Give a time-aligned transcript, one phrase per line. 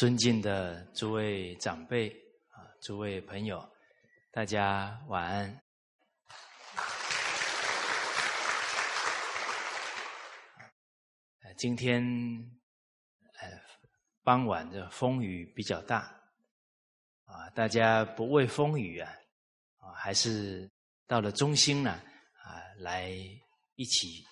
[0.00, 2.08] 尊敬的诸位长辈
[2.48, 3.70] 啊，诸位朋友，
[4.30, 5.62] 大家晚安。
[11.58, 12.02] 今天
[13.40, 13.60] 呃
[14.22, 16.18] 傍晚的风雨比较大
[17.26, 19.12] 啊，大家不畏风雨啊
[19.80, 20.66] 啊，还是
[21.06, 21.90] 到了中心呢
[22.42, 23.10] 啊，来
[23.74, 24.24] 一起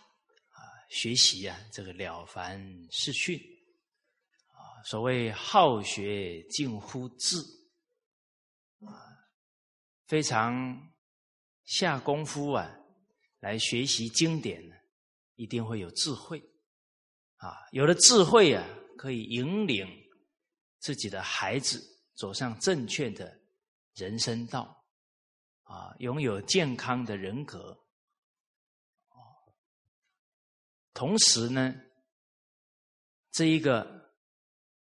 [0.48, 2.58] 啊学习啊这个《了凡
[2.90, 3.38] 四训》。
[4.84, 7.36] 所谓好学近乎智，
[8.80, 8.94] 啊，
[10.06, 10.92] 非常
[11.64, 12.70] 下功夫啊，
[13.40, 14.76] 来学习经典呢，
[15.34, 16.38] 一定会有智慧，
[17.36, 18.64] 啊，有了智慧啊，
[18.96, 19.86] 可以引领
[20.78, 21.82] 自己的孩子
[22.14, 23.40] 走上正确的
[23.94, 24.84] 人生道，
[25.64, 27.78] 啊，拥有健康的人格，
[30.94, 31.74] 同时呢，
[33.32, 33.97] 这一个。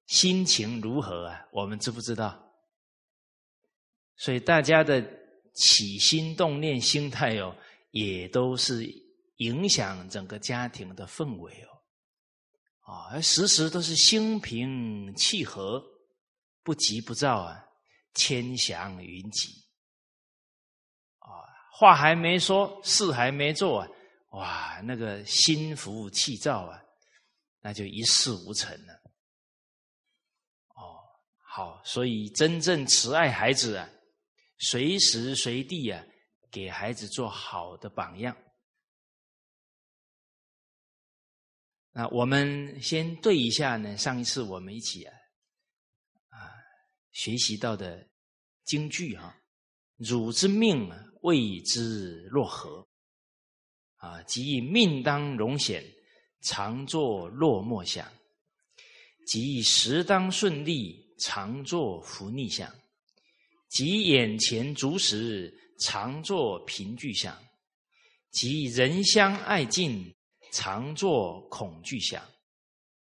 [0.07, 1.47] 心情如何啊？
[1.51, 2.53] 我们知不知道？
[4.17, 5.01] 所以大家的
[5.53, 7.55] 起心动念、心态哦，
[7.91, 8.85] 也都是
[9.37, 11.78] 影响整个家庭的氛围哦。
[12.89, 15.79] 啊，时时都是心平气和，
[16.63, 17.63] 不急不躁啊，
[18.15, 19.51] 千祥云集。
[21.19, 23.87] 啊，话还没说，事还没做啊，
[24.31, 26.81] 哇，那个心浮气躁啊，
[27.61, 28.93] 那就一事无成了。
[30.69, 30.97] 哦，
[31.45, 33.87] 好，所以真正慈爱孩子啊，
[34.57, 36.03] 随时随地啊，
[36.49, 38.35] 给孩子做好的榜样。
[41.91, 45.13] 那我们先对一下呢，上一次我们一起啊
[46.29, 46.37] 啊
[47.11, 48.07] 学习到的
[48.63, 49.35] 京剧啊
[49.97, 50.89] ，“汝之命
[51.21, 52.87] 谓之若何？”
[53.97, 55.83] 啊，即命当荣显，
[56.41, 58.05] 常作落寞想；
[59.25, 62.69] 即时当顺利，常作福逆想；
[63.67, 67.33] 即眼前足时，常作贫聚想；
[68.31, 70.15] 即人相爱敬。
[70.51, 72.23] 常作恐惧想，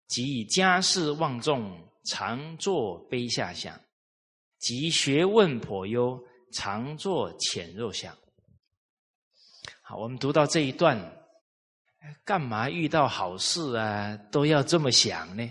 [0.07, 1.61] 即家事望重；
[2.06, 3.79] 常作卑下想，
[4.59, 6.17] 即学问颇优；
[6.51, 8.17] 常作浅弱想。
[9.81, 11.00] 好，我们读到这一段，
[12.23, 15.44] 干嘛遇到好事啊都要这么想呢？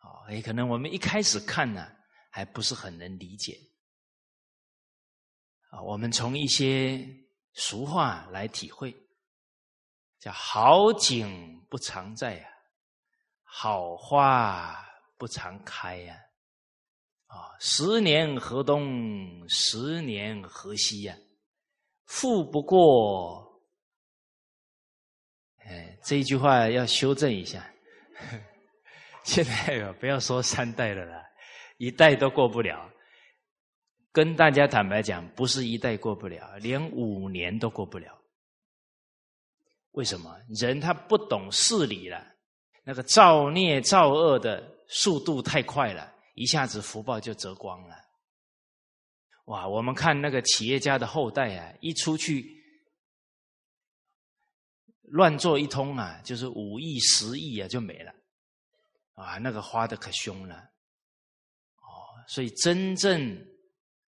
[0.00, 1.90] 哦，也可能我们一开始看呢，
[2.30, 3.58] 还不是很能理解。
[5.70, 7.04] 啊，我们从一些
[7.54, 8.94] 俗话来体会。
[10.18, 12.48] 叫好景不常在呀，
[13.44, 14.84] 好花
[15.16, 16.16] 不常开呀，
[17.26, 21.16] 啊，十年河东，十年河西呀，
[22.06, 23.62] 富不过，
[25.58, 27.64] 哎，这一句话要修正一下。
[29.22, 31.22] 现在不要说三代了啦，
[31.76, 32.90] 一代都过不了。
[34.10, 38.17] 跟大家坦白讲，不是一代过不了，连五年都过不了。
[39.92, 42.24] 为什么人他不懂事理了？
[42.84, 47.94] 那个造孽造恶的速度太快了，一下子福报就折光了。
[49.46, 49.66] 哇！
[49.66, 52.46] 我们看那个企业家的后代啊，一出去
[55.02, 58.12] 乱做一通啊，就是五亿、十亿啊，就没了。
[59.14, 60.54] 啊，那个花的可凶了。
[60.54, 61.88] 哦，
[62.26, 63.46] 所以真正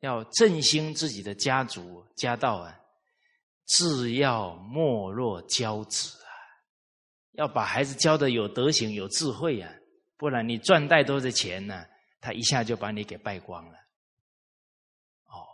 [0.00, 2.78] 要振兴自己的家族家道啊。
[3.66, 6.30] 自要莫若教子啊，
[7.32, 9.70] 要把孩子教的有德行、有智慧啊，
[10.16, 11.84] 不然你赚再多的钱呢，
[12.20, 13.78] 他一下就把你给败光了。
[15.24, 15.44] 哦，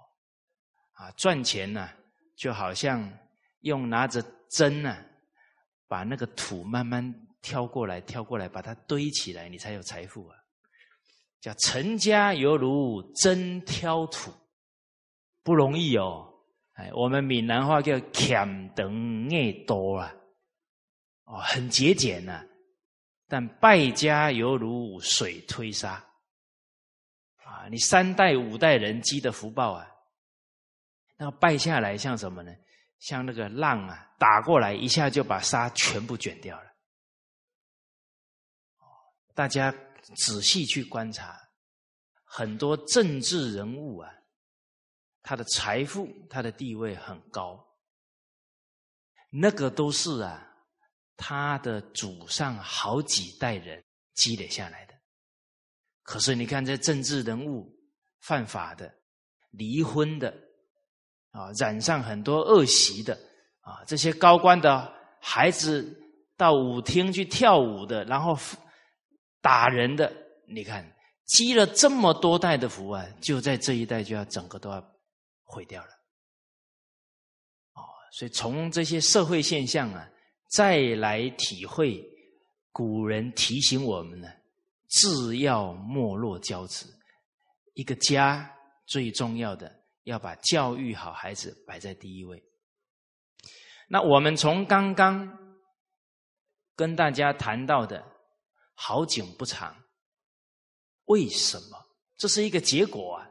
[0.92, 1.88] 啊，赚钱呢，
[2.36, 3.10] 就好像
[3.60, 4.96] 用拿着针呢，
[5.88, 10.36] 把那个土慢慢挑过来、挑过来，把它堆起来，你才有财富啊。
[11.40, 14.30] 叫成家犹如针挑土，
[15.42, 16.31] 不容易哦。
[16.94, 20.14] 我们闽南话叫“俭等爱多”啊，
[21.24, 22.44] 哦，很节俭呐。
[23.28, 26.04] 但败家犹如水推沙，
[27.44, 29.88] 啊，你三代五代人积的福报啊，
[31.16, 32.52] 那败下来像什么呢？
[32.98, 36.70] 像那个浪啊，打过来一下就把沙全部卷掉了。
[39.34, 39.74] 大家
[40.14, 41.34] 仔细去观察，
[42.22, 44.12] 很多政治人物啊，
[45.22, 47.64] 他的财富、他的地位很高，
[49.30, 50.46] 那个都是啊，
[51.16, 53.82] 他的祖上好几代人
[54.14, 54.94] 积累下来的。
[56.02, 57.72] 可是你看，这政治人物
[58.20, 58.92] 犯法的、
[59.50, 60.32] 离婚的。
[61.34, 63.18] 啊，染上很多恶习的
[63.62, 65.98] 啊，这些高官的孩子
[66.36, 68.38] 到舞厅去跳舞的，然后
[69.40, 70.12] 打人的，
[70.46, 70.86] 你看
[71.24, 74.78] 积了这么多代的福啊，就在这一代就要整个都要
[75.52, 75.90] 毁掉了。
[77.74, 80.08] 哦，所以从这些社会现象啊，
[80.50, 82.02] 再来体会
[82.70, 84.28] 古人提醒我们呢，
[84.88, 86.86] 自要没落交织，
[87.74, 88.50] 一个家
[88.86, 89.80] 最重要的。
[90.04, 92.42] 要把教育好孩子摆在第一位。
[93.86, 95.32] 那我们从刚刚
[96.74, 98.04] 跟大家谈到的
[98.74, 99.80] “好景不长”，
[101.06, 101.78] 为什么？
[102.18, 103.30] 这是一个结果啊！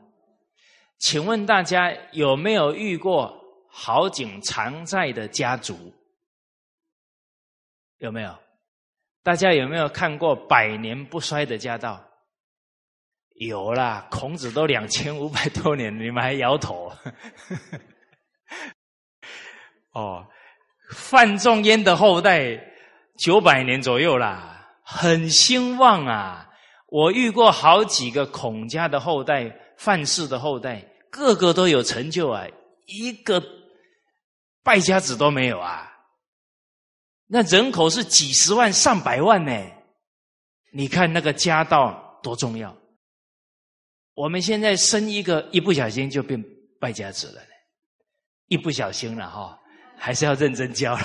[1.02, 3.36] 请问大家有没有遇过
[3.68, 5.92] 好景常在的家族？
[7.98, 8.38] 有没有？
[9.24, 12.00] 大家有没有看过百年不衰的家道？
[13.34, 16.92] 有啦，孔子都两千五百多年，你们还摇头？
[19.94, 20.28] 哦，
[20.92, 22.60] 范仲淹的后代
[23.18, 26.48] 九百年左右啦，很兴旺啊！
[26.88, 32.48] 我遇过好几个孔家的后代、范氏的后代，个个都有成就啊，
[32.88, 33.44] 一个
[34.64, 35.88] 败家子都没有啊！
[37.28, 39.52] 那人口是几十万、上百万呢？
[40.74, 42.76] 你看那个家道多重要！
[44.14, 46.44] 我们现在生一个，一不小心就变
[46.80, 47.42] 败家子了。
[48.48, 49.58] 一不小心了哈，
[49.98, 51.04] 还是要认真教了。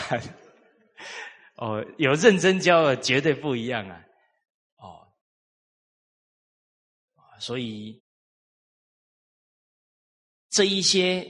[1.58, 4.00] 哦，有认真教的绝对不一样啊！
[4.78, 5.06] 哦，
[7.38, 8.02] 所以
[10.50, 11.26] 这一些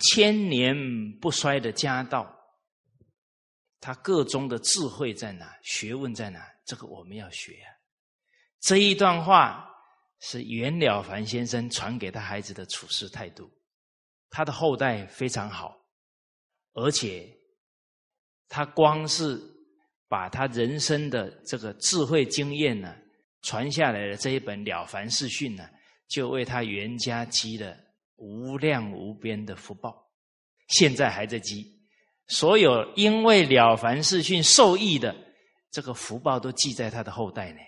[0.00, 0.74] 千年
[1.20, 2.32] 不衰的家道，
[3.80, 5.56] 它个中的智慧在哪？
[5.62, 6.46] 学问在哪？
[6.64, 7.68] 这个我们要学啊！
[8.60, 9.68] 这一段话。
[10.24, 13.50] 是袁了凡先生传给他孩子的处事态度，
[14.30, 15.76] 他的后代非常好，
[16.74, 17.28] 而且
[18.48, 19.36] 他光是
[20.06, 22.94] 把他人生的这个智慧经验呢
[23.40, 25.68] 传下来的这一本《了凡四训》呢，
[26.06, 27.76] 就为他袁家积了
[28.16, 30.08] 无量无边的福报，
[30.68, 31.80] 现在还在积。
[32.28, 35.14] 所有因为《了凡四训》受益的
[35.70, 37.60] 这个福报，都记在他的后代呢。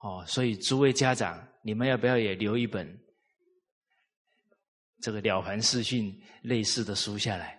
[0.00, 2.86] 哦，所以诸位家长，你们要不要也留一本
[5.00, 7.58] 这个《了凡四训》类似的书下来？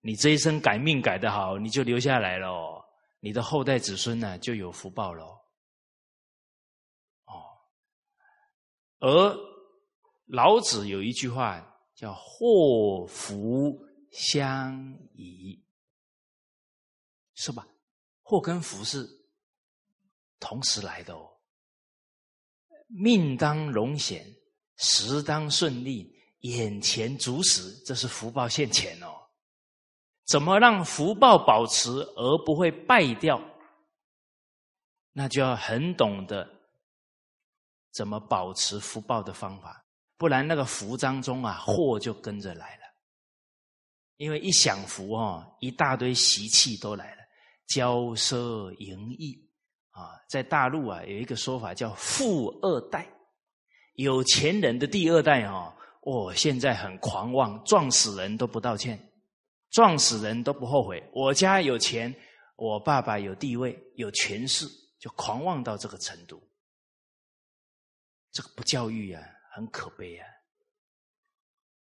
[0.00, 2.82] 你这一生改命改得好，你就留下来了，
[3.18, 5.39] 你的后代子孙呢就有福报了。
[9.00, 9.36] 而
[10.26, 11.60] 老子有一句话
[11.94, 13.78] 叫“祸福
[14.12, 15.60] 相依”，
[17.34, 17.66] 是吧？
[18.22, 19.08] 祸跟福是
[20.38, 21.28] 同时来的哦。
[22.86, 24.24] 命当荣显，
[24.76, 29.08] 时当顺利，眼前足时，这是福报现前哦。
[30.26, 33.40] 怎么让福报保持而不会败掉？
[35.12, 36.59] 那就要很懂得
[37.92, 39.84] 怎么保持福报的方法，
[40.16, 42.82] 不然那个福当中啊，祸就跟着来了。
[44.16, 47.22] 因为一享福哦，一大堆习气都来了，
[47.68, 49.48] 骄奢淫逸。
[49.92, 53.06] 啊，在大陆啊，有一个说法叫“富二代”，
[53.96, 58.98] 有钱人的第二代哦，哦，现在很狂妄，撞死人都不道歉，
[59.70, 61.02] 撞死人都不后悔。
[61.12, 62.14] 我家有钱，
[62.56, 64.64] 我爸爸有地位，有权势，
[65.00, 66.40] 就狂妄到这个程度。
[68.32, 69.22] 这个不教育啊，
[69.52, 70.26] 很可悲啊！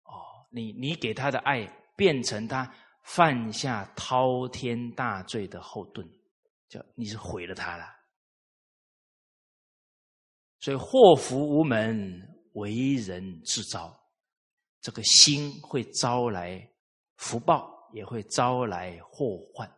[0.05, 6.09] 哦，你你给他的爱，变成他犯下滔天大罪的后盾，
[6.69, 7.85] 就你是毁了他了。
[10.61, 12.21] 所以祸福无门，
[12.55, 13.95] 为人自招。
[14.81, 16.67] 这个心会招来
[17.17, 19.78] 福报，也会招来祸患。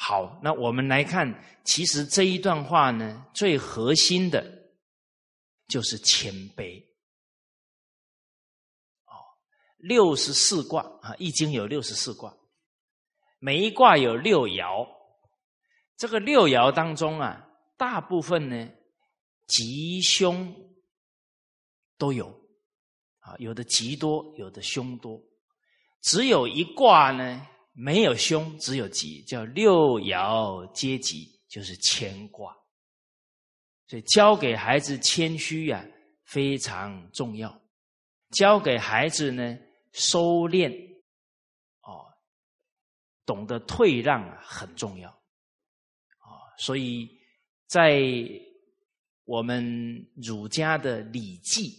[0.00, 1.28] 好，那我们来看，
[1.64, 4.70] 其实这一段话呢，最核心的
[5.66, 6.80] 就是谦卑。
[9.06, 9.18] 哦，
[9.78, 12.32] 六十四卦啊，《易经》有六十四卦，
[13.40, 14.88] 每一卦有六爻。
[15.96, 18.70] 这个六爻当中啊，大部分呢
[19.48, 20.54] 吉凶
[21.98, 22.28] 都有
[23.18, 25.20] 啊，有的吉多，有的凶多，
[26.02, 27.44] 只有一卦呢
[27.80, 32.52] 没有凶，只有吉，叫六爻皆吉，就是谦卦。
[33.86, 35.86] 所以教给孩子谦虚呀，
[36.24, 37.62] 非常重要。
[38.32, 39.56] 教给孩子呢，
[39.92, 40.72] 收敛，
[41.82, 42.12] 哦，
[43.24, 45.08] 懂得退让，很重要。
[45.10, 47.08] 啊所以，
[47.68, 48.02] 在
[49.22, 51.70] 我们儒家的《礼记》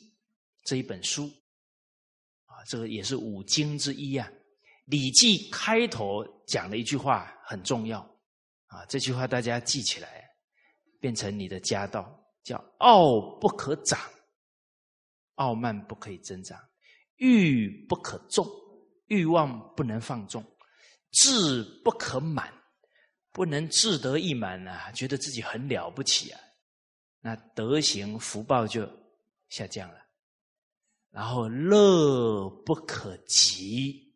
[0.63, 1.29] 这一本书
[2.45, 4.31] 啊，这个也是五经之一啊，
[4.89, 7.99] 《礼记》开头讲的一句话很重要
[8.65, 10.27] 啊，这句话大家记起来，
[10.99, 13.99] 变成你的家道，叫“傲不可长，
[15.35, 16.57] 傲慢不可以增长；
[17.17, 18.45] 欲不可纵，
[19.05, 20.41] 欲望不能放纵；
[21.11, 22.53] 志不可满。”
[23.31, 26.41] 不能志得意满啊，觉得自己很了不起啊，
[27.21, 28.89] 那德行福报就
[29.49, 29.99] 下降了。
[31.11, 34.08] 然后乐不可极，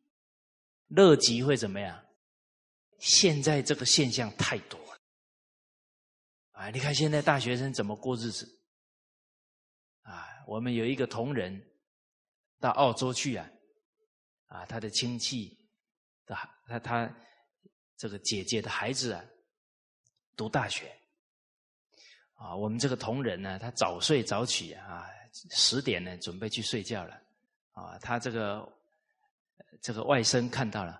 [0.96, 2.04] 乐极会怎么样？
[3.00, 4.98] 现在这个现象太多了
[6.52, 6.70] 啊！
[6.70, 8.48] 你看现在大学生怎么过日子
[10.04, 10.28] 啊？
[10.48, 11.62] 我们有一个同仁
[12.60, 13.50] 到澳洲去啊，
[14.48, 15.58] 啊，他的亲戚
[16.26, 16.36] 的
[16.68, 17.16] 他他。
[17.96, 19.24] 这个姐姐的孩子啊，
[20.36, 20.94] 读大学
[22.34, 25.08] 啊，我们这个同仁呢，他早睡早起啊，
[25.52, 27.22] 十点呢准备去睡觉了
[27.72, 27.98] 啊。
[28.00, 28.68] 他这个
[29.82, 31.00] 这个外甥看到了，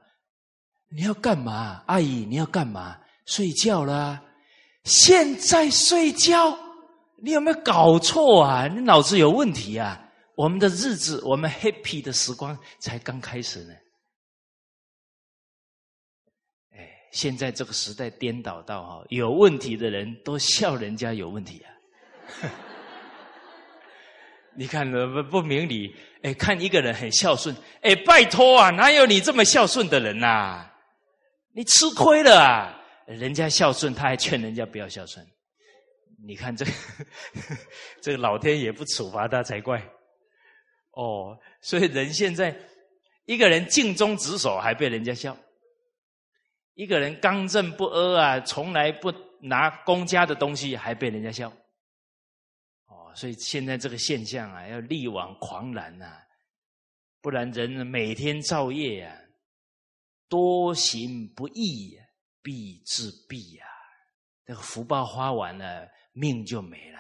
[0.90, 1.84] 你要干嘛？
[1.88, 3.00] 阿姨，你要干嘛？
[3.26, 4.22] 睡觉啦？
[4.84, 6.58] 现在睡觉？
[7.22, 8.68] 你有没有搞错啊？
[8.68, 10.00] 你脑子有问题啊？
[10.36, 13.74] 我们的日子，我们 happy 的时光才刚开始呢。
[17.12, 21.70] 现在这个时代颠倒到哈，有问题的人都笑人家有问题啊！
[24.56, 30.70] 你看不不明理，哎，看一个人很孝顺，哎，拜托啊，哪有你这么孝顺的人呐？
[31.54, 32.80] 你吃亏了啊！
[33.06, 35.26] 人家孝顺，他还劝人家不要孝顺，
[36.26, 36.66] 你看这
[38.02, 39.78] 这个老天爷不处罚他才怪。
[40.92, 42.56] 哦，所以人现在
[43.26, 45.38] 一个人尽忠职守，还被人家笑。
[46.76, 51.52] 一个人刚正不阿啊，从来不拿公家的东西，还被人家笑。
[53.16, 56.22] 所以现在这个现象啊，要力挽狂澜呐，
[57.22, 59.22] 不然人每天造业呀，
[60.28, 62.00] 多行不义，
[62.42, 63.66] 必自毙呀。
[64.46, 67.00] 这个福报花完了，命就没了。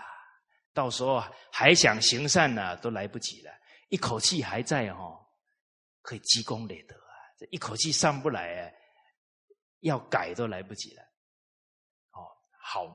[0.74, 3.51] 到时候还想行善呢，都来不及了。
[3.89, 5.20] 一口气还在哦，
[6.01, 7.13] 可以积功累德啊。
[7.38, 8.72] 这一口气上不来啊。
[9.84, 11.03] 要改都来不及了，
[12.13, 12.24] 哦，
[12.58, 12.86] 好，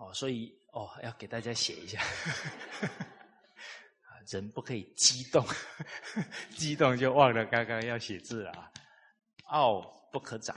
[0.00, 2.00] 哦，所以哦，要给大家写一下，
[4.28, 5.46] 人不可以激动，
[6.56, 8.72] 激动就忘了刚刚要写字了啊。
[9.44, 10.56] 傲不可长，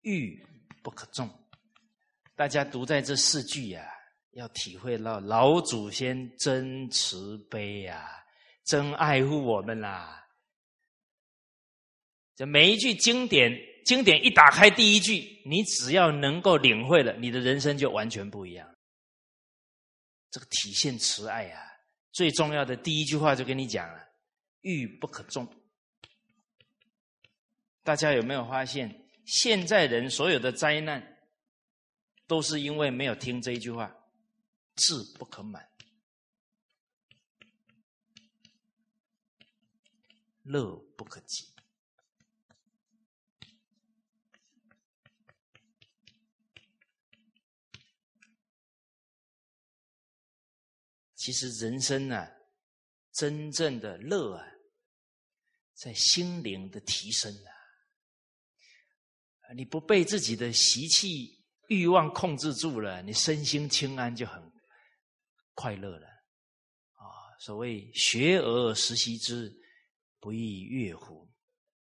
[0.00, 0.44] 欲
[0.82, 1.30] 不可纵。
[2.34, 3.86] 大家读在这四句呀，
[4.32, 8.16] 要体会到老祖先真慈悲呀。
[8.64, 10.26] 真爱护我们啦！
[12.34, 13.52] 这每一句经典，
[13.84, 18.68] 经典一打开第一句，你只要能够领会了，你的人生就完全不一样。
[20.30, 21.60] 这个体现慈爱啊，
[22.12, 24.08] 最重要的第一句话就跟你讲了：
[24.60, 25.46] 欲不可纵。
[27.82, 31.18] 大家有没有发现，现在人所有的灾难，
[32.26, 33.92] 都是因为没有听这一句话：
[34.76, 35.68] 志不可满。
[40.42, 41.49] 乐不可及。
[51.20, 52.26] 其实人生呢，
[53.12, 54.46] 真正的乐啊，
[55.74, 57.52] 在心灵的提升啊。
[59.54, 64.42] 你不被自己的习气、欲望控制住了，你身心清安就很
[65.52, 66.06] 快乐了。
[66.06, 67.04] 啊，
[67.38, 69.54] 所谓学而时习之。
[70.20, 71.30] 不亦乐乎？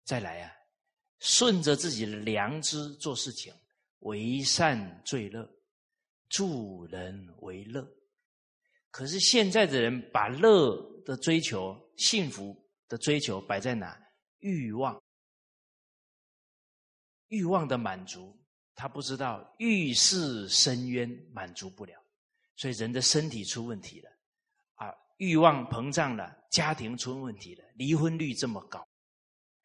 [0.03, 0.53] 再来啊！
[1.19, 3.53] 顺着自己的良知做事情，
[3.99, 5.49] 为善最乐，
[6.29, 7.85] 助人为乐。
[8.97, 10.75] 可是现在的人把乐
[11.05, 13.95] 的追求、幸福的追求摆在哪？
[14.39, 14.99] 欲望，
[17.27, 18.35] 欲望的满足，
[18.73, 21.93] 他不知道欲是深渊，满足不了，
[22.55, 24.09] 所以人的身体出问题了
[24.77, 24.91] 啊！
[25.17, 28.83] 欲望膨胀了，家庭出问题了，离婚率这么高，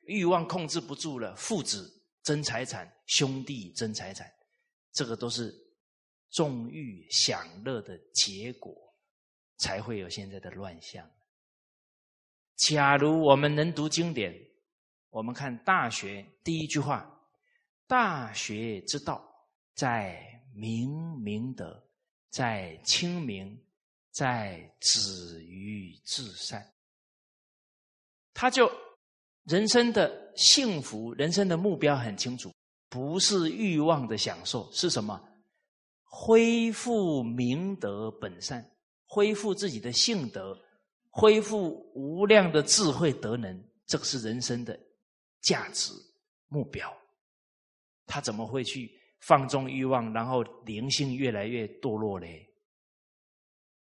[0.02, 1.90] 欲望控制不住了，父子
[2.22, 4.30] 争财产，兄弟争财产，
[4.92, 5.54] 这个都是
[6.28, 8.91] 纵欲享乐的结果，
[9.58, 11.08] 才会有现在的乱象。
[12.56, 14.34] 假如我们能读经典，
[15.10, 17.08] 我们看《大学》第一句话
[17.88, 19.22] ：“大学之道，
[19.74, 20.22] 在
[20.54, 21.82] 明明德，
[22.30, 23.60] 在清明，
[24.10, 26.72] 在止于至善。”
[28.34, 28.70] 他就
[29.44, 32.50] 人生的幸福，人生的目标很清楚，
[32.88, 35.20] 不是欲望的享受，是什么？
[36.04, 38.70] 恢复明德本善，
[39.12, 40.58] 恢复自己的性德。
[41.14, 44.80] 恢复无量的智慧德能，这个是人生的
[45.42, 45.92] 价值
[46.48, 46.90] 目标。
[48.06, 48.90] 他怎么会去
[49.20, 52.48] 放纵欲望，然后灵性越来越堕落嘞？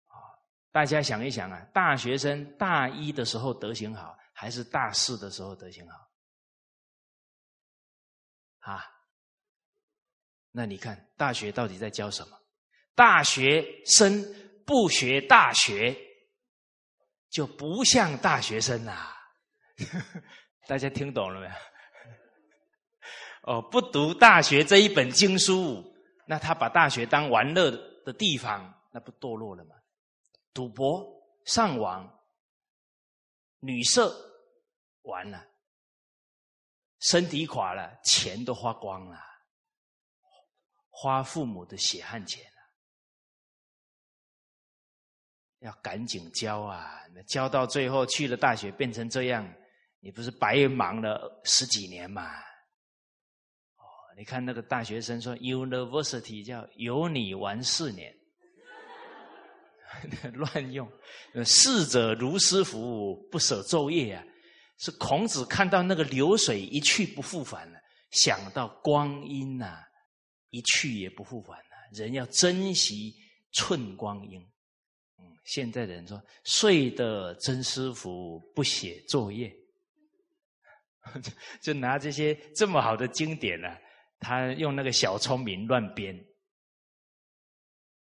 [0.08, 0.20] 啊，
[0.70, 5.96] 大家想一想啊，大学生大一的时候德行好，还是大四的时候德行好？
[8.58, 8.84] 啊，
[10.50, 12.38] 那你看大学到底在教什么？
[12.94, 14.22] 大学生
[14.66, 15.96] 不学大学。
[17.28, 19.14] 就不像大学生啦，
[20.66, 21.52] 大家听懂了没有？
[23.42, 25.84] 哦，不读大学这一本经书，
[26.26, 27.70] 那他把大学当玩乐
[28.04, 29.74] 的地方，那不堕落了吗？
[30.54, 31.04] 赌博、
[31.44, 32.08] 上网、
[33.58, 34.16] 女色，
[35.02, 35.46] 完了，
[37.00, 39.18] 身体垮了，钱都花光了，
[40.88, 42.42] 花父母的血汗钱。
[45.66, 47.02] 要赶紧教啊！
[47.12, 49.44] 那教到最后去了大学变成这样，
[49.98, 52.22] 你不是白忙了十几年嘛？
[53.76, 53.82] 哦，
[54.16, 58.14] 你看那个大学生说，University 叫有你玩四年，
[60.34, 60.88] 乱用。
[61.44, 64.24] 逝者如斯夫，不舍昼夜啊！
[64.78, 67.80] 是孔子看到那个流水一去不复返了，
[68.12, 69.82] 想到光阴呐，
[70.50, 73.16] 一去也不复返了，人要珍惜
[73.50, 74.40] 寸光阴。
[75.46, 79.56] 现在的人说睡得真舒服，不写作业，
[81.62, 83.78] 就拿这些这么好的经典呢，
[84.18, 86.14] 他用那个小聪明乱编，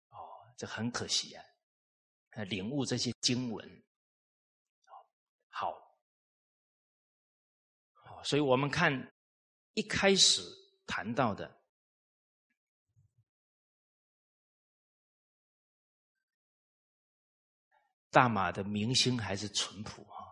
[0.09, 0.17] 哦，
[0.57, 1.43] 这很可惜啊！
[2.49, 3.83] 领悟这些经文，
[5.49, 5.71] 好，
[7.93, 8.91] 好，所以我们看
[9.75, 10.41] 一开始
[10.85, 11.61] 谈到的。
[18.15, 20.23] 大马的明星还是淳朴哈，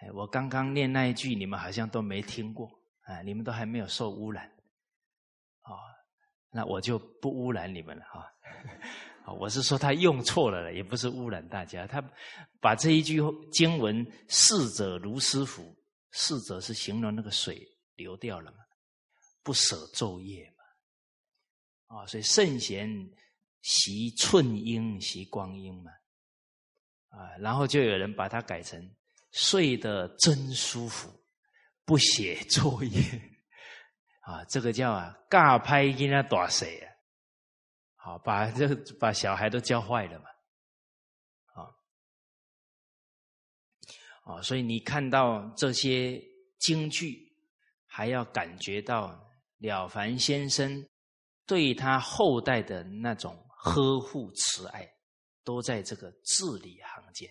[0.00, 2.68] 哎，我刚刚念那一句，你们好像都没听过，
[3.02, 4.44] 啊，你们都还没有受污染，
[5.62, 5.78] 哦，
[6.50, 8.26] 那我就不污染你们了哈。
[9.38, 11.86] 我是说他用错了，也不是污染大家。
[11.86, 12.02] 他
[12.60, 13.20] 把这一句
[13.52, 15.62] 经文“逝者如斯夫”，
[16.10, 17.64] 逝者是形容那个水
[17.94, 18.58] 流掉了嘛，
[19.44, 22.88] 不舍昼夜嘛，啊，所以圣贤
[23.62, 25.92] 习寸阴，习光阴嘛。
[27.16, 28.78] 啊，然后就有人把它改成
[29.32, 31.10] 睡得真舒服，
[31.86, 33.00] 不写 作业，
[34.20, 36.92] 啊，这个叫啊尬拍音啊打谁啊？
[37.94, 38.68] 好，把这
[39.00, 40.26] 把小孩都教坏了嘛，
[41.54, 41.72] 啊，
[44.24, 46.22] 啊，所以你看到这些
[46.58, 47.34] 京剧，
[47.86, 49.18] 还要感觉到
[49.58, 50.86] 了凡先生
[51.46, 54.95] 对他后代的那种呵护慈爱。
[55.46, 57.30] 都在这个字里行间，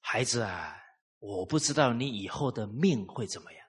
[0.00, 0.80] 孩子啊，
[1.18, 3.66] 我不知道你以后的命会怎么样，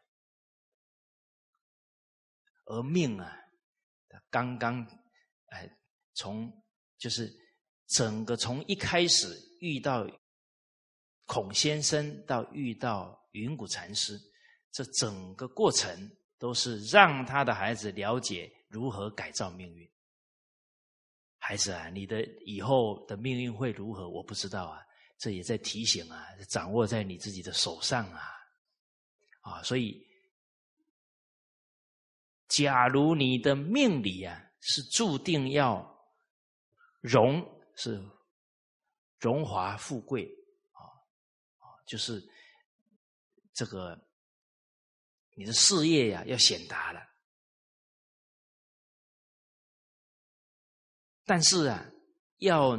[2.66, 3.36] 而命啊，
[4.30, 4.86] 刚刚
[5.48, 5.68] 哎，
[6.14, 6.54] 从
[7.00, 7.34] 就是
[7.88, 9.28] 整个从一开始
[9.60, 10.08] 遇到
[11.26, 14.20] 孔先生到遇到云谷禅师，
[14.72, 19.92] 这整个过程都是让他的孩子了解如何改造命运。
[21.48, 24.10] 孩子啊，你的以后的命运会如何？
[24.10, 24.86] 我不知道啊，
[25.18, 28.22] 这也在提醒啊，掌握在你自己的手上啊，
[29.40, 30.06] 啊，所以，
[32.50, 35.90] 假如你的命里啊是注定要
[37.00, 37.42] 荣，
[37.78, 38.04] 是
[39.18, 40.30] 荣华富贵
[40.74, 40.84] 啊
[41.60, 42.22] 啊，就是
[43.54, 43.98] 这个
[45.34, 47.07] 你的事业呀要显达了。
[51.28, 51.92] 但是啊，
[52.38, 52.78] 要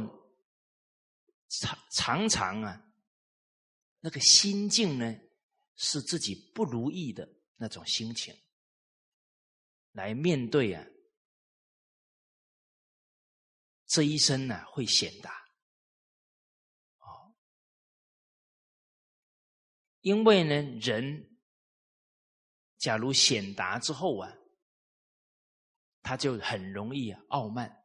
[1.47, 2.83] 常常常啊，
[3.99, 5.15] 那个心境呢，
[5.75, 8.35] 是自己不如意的那种心情，
[9.91, 10.83] 来面对啊，
[13.85, 15.31] 这一生呢会显达。
[16.97, 17.35] 哦，
[20.01, 21.37] 因为呢，人
[22.79, 24.35] 假如显达之后啊，
[26.01, 27.78] 他就很容易傲慢、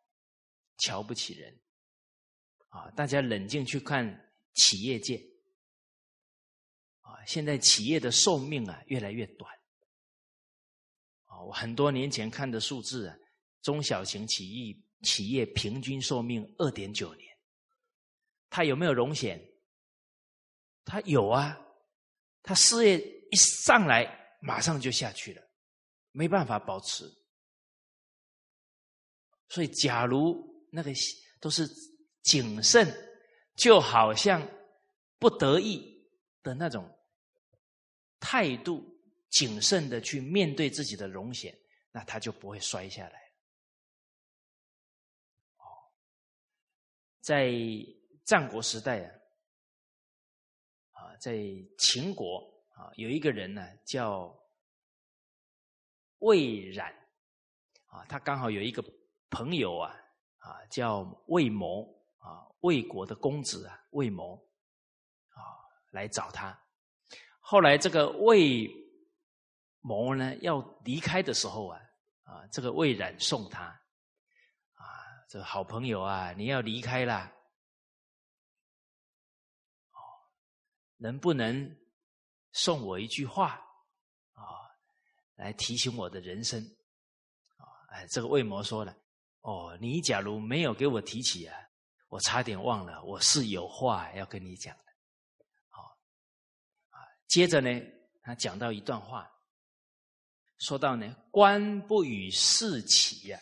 [0.79, 1.61] 瞧不起人
[2.69, 2.91] 啊。
[2.93, 5.17] 大家冷静去看企业界
[7.01, 9.53] 啊，现在企业的寿命啊越来越短
[11.25, 11.43] 啊。
[11.45, 13.17] 我很多年前看的数字啊，
[13.63, 17.29] 中小型企业企业平均寿命二点九年，
[18.49, 19.41] 它有没有荣险？
[20.85, 21.61] 它有啊。
[22.47, 22.99] 他事业
[23.31, 25.43] 一上来，马上就下去了，
[26.11, 27.11] 没办法保持。
[29.49, 30.93] 所以，假如那个
[31.41, 31.67] 都是
[32.23, 32.93] 谨慎，
[33.55, 34.45] 就好像
[35.19, 36.05] 不得已
[36.43, 36.85] 的那种
[38.19, 38.85] 态度，
[39.31, 41.57] 谨慎的去面对自己的荣险，
[41.93, 43.33] 那他就不会摔下来。
[45.59, 45.65] 哦，
[47.21, 47.53] 在
[48.25, 49.11] 战国时代啊。
[51.21, 51.39] 在
[51.79, 52.39] 秦国
[52.71, 54.37] 啊，有一个人呢叫
[56.19, 56.93] 魏冉
[57.87, 58.85] 啊，他刚好有一个
[59.31, 59.95] 朋友啊
[60.45, 61.83] 啊叫魏谋
[62.19, 64.37] 啊，魏国的公子啊魏谋
[65.31, 65.41] 啊
[65.91, 66.59] 来找他。
[67.41, 68.71] 后来这个魏
[69.81, 71.81] 谋呢要离开的时候啊
[72.25, 73.65] 啊，这个魏冉送他
[74.75, 74.85] 啊，
[75.29, 77.33] 这个好朋友啊，你要离开了。
[79.93, 79.99] 哦
[80.97, 81.77] 能不能
[82.53, 83.61] 送我一句话
[84.33, 84.45] 啊，
[85.35, 86.63] 来提醒我的人生
[87.57, 87.65] 啊？
[87.91, 88.97] 哎，这个魏魔说了，
[89.45, 91.55] 哦，你假如没有给我提起啊，
[92.09, 94.85] 我差点忘了，我是有话要跟你讲的。
[95.69, 95.83] 好
[96.89, 96.97] 啊，
[97.29, 97.69] 接着呢，
[98.23, 99.31] 他讲到一段话，
[100.61, 103.39] 说到呢，官不与士齐呀。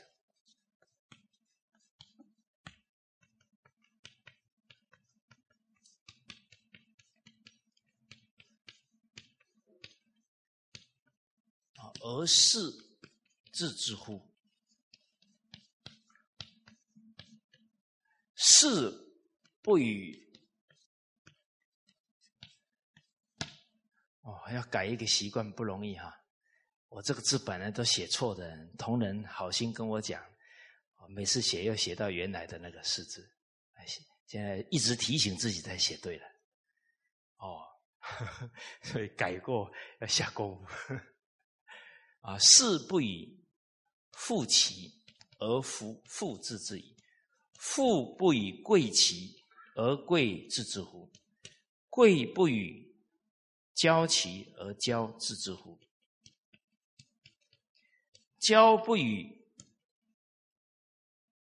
[12.04, 12.58] 而是
[13.52, 14.31] 自知乎？
[18.44, 18.90] 是
[19.62, 20.20] 不与
[24.22, 26.12] 哦，要改一个习惯不容易哈。
[26.88, 30.20] 我这个字本来都写错的，同仁好心跟我讲，
[31.08, 33.32] 每次写又写到原来的那个“是”字，
[34.26, 36.26] 现在一直提醒自己才写对了。
[37.36, 37.62] 哦，
[38.82, 40.94] 所以改过要下功夫。
[42.22, 43.40] 啊，事不以
[44.12, 45.00] 富齐
[45.38, 46.91] 而富富自之矣；
[47.62, 49.40] 富不以贵其
[49.76, 51.08] 而贵自之乎？
[51.88, 52.92] 贵不与
[53.76, 55.78] 骄其而骄自之乎？
[58.40, 59.32] 骄不与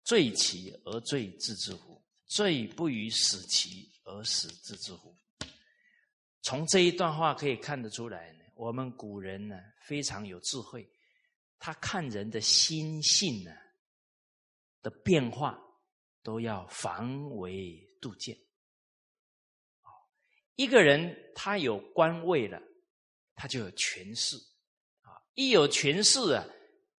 [0.04, 2.00] 罪其而罪自之乎？
[2.28, 5.16] 罪不与死其而死自之乎？
[6.44, 8.40] 从这一段话可以看得出来。
[8.54, 10.88] 我们古人呢非常有智慧，
[11.58, 13.52] 他看人的心性呢
[14.84, 15.60] 的变化
[16.24, 18.36] 都要防微杜渐。
[20.56, 22.62] 一个人他有官位了，
[23.36, 24.36] 他就有权势
[25.02, 26.46] 啊，一有权势啊，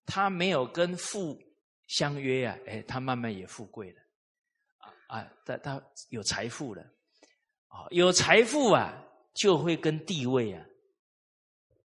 [0.06, 1.40] 他没有跟富
[1.86, 4.00] 相约啊，哎，他慢慢也富贵了
[4.78, 6.82] 啊啊，他他有财富了
[7.68, 8.92] 啊，有财富啊，
[9.34, 10.64] 就会跟地位啊。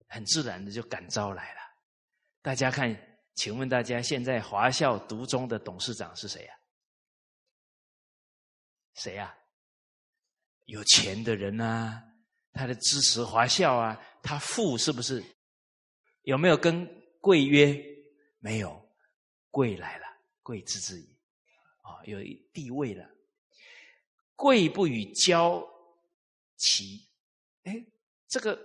[0.09, 1.59] 很自然的就感召来了。
[2.41, 6.56] 大家看，请问大家现在华校独中的董事长是谁呀？
[8.97, 9.33] 谁呀？
[10.65, 12.03] 有钱的人啊，
[12.51, 15.23] 他的支持华校啊，他富是不是？
[16.23, 16.85] 有没有跟
[17.21, 17.73] 贵约？
[18.39, 18.89] 没有，
[19.49, 20.05] 贵来了，
[20.43, 21.17] 贵之之矣。
[21.83, 22.19] 啊，有
[22.51, 23.09] 地位了。
[24.35, 25.65] 贵不与骄
[26.57, 27.07] 齐，
[27.63, 27.73] 哎，
[28.27, 28.59] 这个。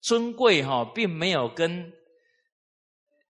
[0.00, 1.92] 尊贵哈，并没有跟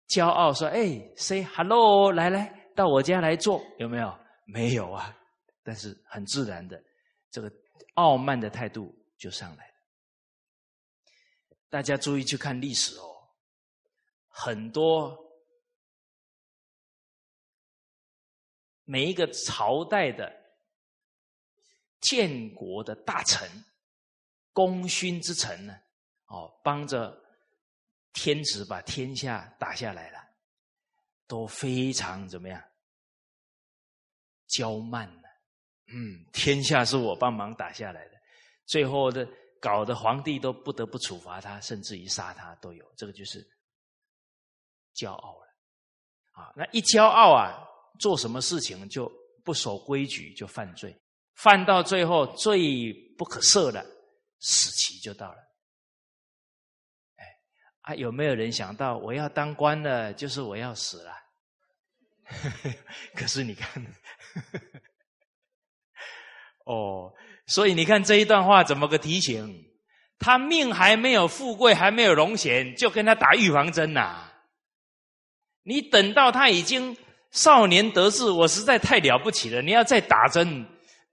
[0.07, 4.19] 骄傲说：“哎，say hello，来来，到我家来坐，有没有？
[4.45, 5.19] 没有啊。
[5.63, 6.83] 但是很自然的，
[7.31, 7.53] 这个
[7.95, 9.75] 傲慢的态度就上来了。
[11.69, 13.29] 大家注意去看历史哦，
[14.29, 15.17] 很多
[18.85, 20.33] 每一个朝代的
[22.01, 23.49] 建国的大臣、
[24.53, 25.79] 功勋之臣呢。”
[26.31, 27.13] 哦，帮着
[28.13, 30.29] 天子把天下打下来了，
[31.27, 32.63] 都非常怎么样？
[34.49, 35.20] 骄慢？
[35.93, 38.15] 嗯，天下是我帮忙打下来的，
[38.67, 39.27] 最后的
[39.61, 42.85] 搞得皇帝都不得不处罚他，甚至于杀他都有。
[42.97, 43.47] 这个就是
[44.95, 45.47] 骄傲了
[46.33, 46.53] 啊！
[46.57, 47.59] 那一骄傲啊，
[47.99, 49.11] 做什么事情就
[49.45, 50.97] 不守规矩，就犯罪，
[51.35, 53.85] 犯到最后最不可赦的
[54.41, 55.39] 死期就到了。
[57.83, 61.13] 啊，有没有人想到我要当官了，就是我要死了？
[63.17, 63.85] 可是你看，
[66.71, 67.13] 哦，
[67.47, 69.67] 所以你看这一段话怎么个提醒？
[70.19, 74.31] 他命还没有富贵，还没有荣显，就跟他打预防针呐。
[75.63, 76.97] 你等到他已经
[77.33, 79.63] 少年得志，我实在太了不起了。
[79.63, 80.67] 你要再打针，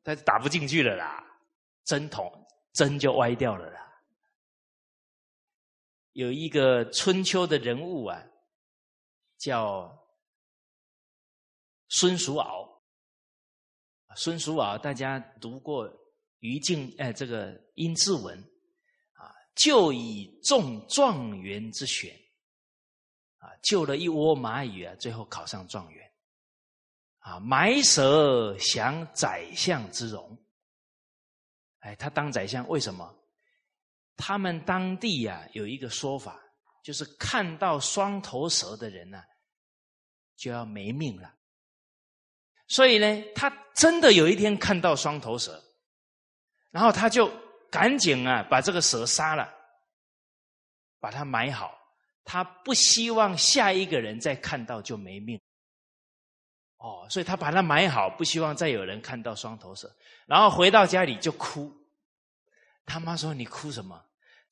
[0.04, 1.24] 他打不进去了啦，
[1.86, 2.30] 针筒
[2.74, 3.82] 针就歪掉了啦。
[6.12, 8.22] 有一个春秋的人物啊，
[9.38, 9.98] 叫
[11.88, 12.67] 孙叔敖。
[14.18, 15.88] 孙叔敖，大家读过
[16.40, 18.38] 于静哎，这个殷志文。
[19.14, 22.16] 啊就以中状元之选，
[23.38, 26.12] 啊，救了一窝蚂蚁啊，最后考上状元，
[27.20, 30.38] 啊，埋蛇享宰相之荣。
[31.80, 33.16] 哎，他当宰相为什么？
[34.16, 36.40] 他们当地呀有一个说法，
[36.84, 39.24] 就是看到双头蛇的人呢，
[40.36, 41.37] 就要没命了。
[42.68, 45.64] 所以呢，他真的有一天看到双头蛇，
[46.72, 47.32] 然后他就。
[47.70, 49.54] 赶紧啊，把这个蛇杀了，
[51.02, 51.78] 把它埋好。
[52.24, 55.38] 他不希望下一个人再看到就没命。
[56.78, 59.94] 哦，所以他把它埋好，不希望再有人看到双头蛇。
[60.26, 61.70] 然后回到家里就哭。
[62.86, 64.02] 他妈说：“你哭什么？”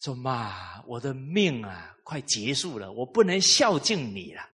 [0.02, 4.46] 说：“妈，我的命啊，快结束了，我不能孝敬你了。”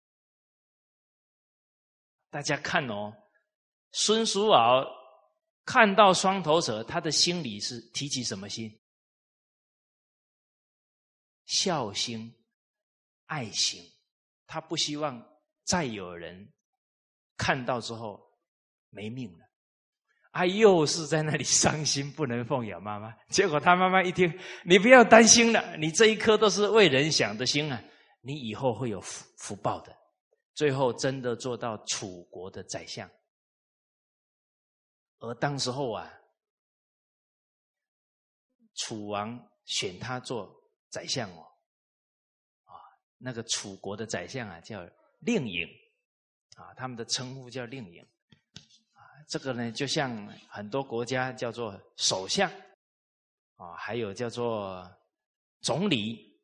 [2.29, 3.11] 大家看哦，
[3.91, 4.85] 孙叔敖。
[5.63, 8.81] 看到双头蛇，他的心里是提起什么心？
[11.45, 12.33] 孝心、
[13.27, 13.79] 爱心。
[14.47, 15.23] 他不希望
[15.63, 16.51] 再有人
[17.37, 18.19] 看到之后
[18.89, 19.45] 没命了。
[20.31, 23.15] 啊，又是在那里伤心，不能奉养妈妈。
[23.29, 24.33] 结果他妈妈一听，
[24.65, 27.81] 你不要担心了，你这一颗都是为人想的心啊，
[28.21, 29.95] 你以后会有福福报的。
[30.55, 33.09] 最后真的做到楚国的宰相。
[35.23, 36.11] 而当时候啊，
[38.73, 40.51] 楚王选他做
[40.89, 41.41] 宰相哦，
[42.63, 42.73] 啊，
[43.19, 44.83] 那个楚国的宰相啊叫
[45.19, 45.67] 令尹，
[46.55, 48.01] 啊，他们的称呼叫令尹，
[48.93, 52.51] 啊，这个呢就像很多国家叫做首相，
[53.57, 54.91] 啊，还有叫做
[55.61, 56.41] 总理，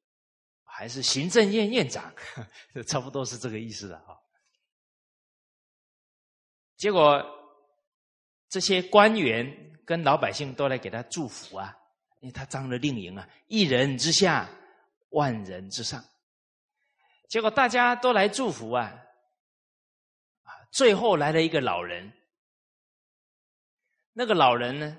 [0.64, 2.14] 还是行政院院长，
[2.86, 4.16] 差不多是这个意思的啊。
[6.76, 7.34] 结果。
[8.50, 9.46] 这些官员
[9.86, 11.76] 跟老百姓都来给他祝福啊，
[12.22, 14.50] 因为他当了令营啊，一人之下，
[15.10, 16.04] 万人之上。
[17.28, 18.94] 结果大家都来祝福啊，
[20.44, 22.14] 啊，最后来了一个老人。
[24.14, 24.98] 那个老人呢，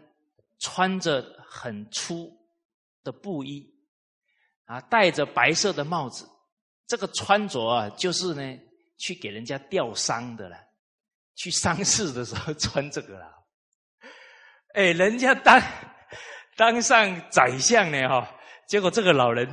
[0.59, 2.31] 穿着很粗
[3.03, 3.69] 的布衣，
[4.67, 6.29] 啊，戴着白色的帽子。
[6.87, 8.61] 这个穿着啊，就是呢，
[8.97, 10.57] 去给人家吊丧的了，
[11.35, 13.38] 去丧事的时候穿这个了。
[14.75, 15.61] 哎，人家当
[16.57, 18.37] 当上宰相呢，哈！
[18.67, 19.49] 结果这个老人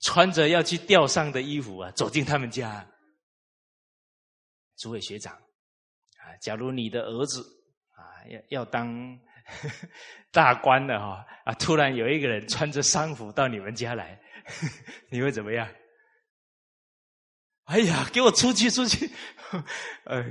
[0.00, 2.86] 穿着要去吊丧的衣服啊，走进他们家。
[4.76, 7.42] 诸位学长啊，假如你的儿子
[7.94, 9.18] 啊要要当
[10.32, 14.18] 大官了哈啊，突然有一个人穿着丧服到你们家来，
[15.10, 15.68] 你会怎么样？
[17.64, 19.10] 哎呀，给我出去出去！
[20.04, 20.24] 呃，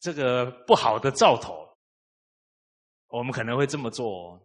[0.00, 1.65] 这个不好的兆头。
[3.08, 4.38] 我们可能会这么做，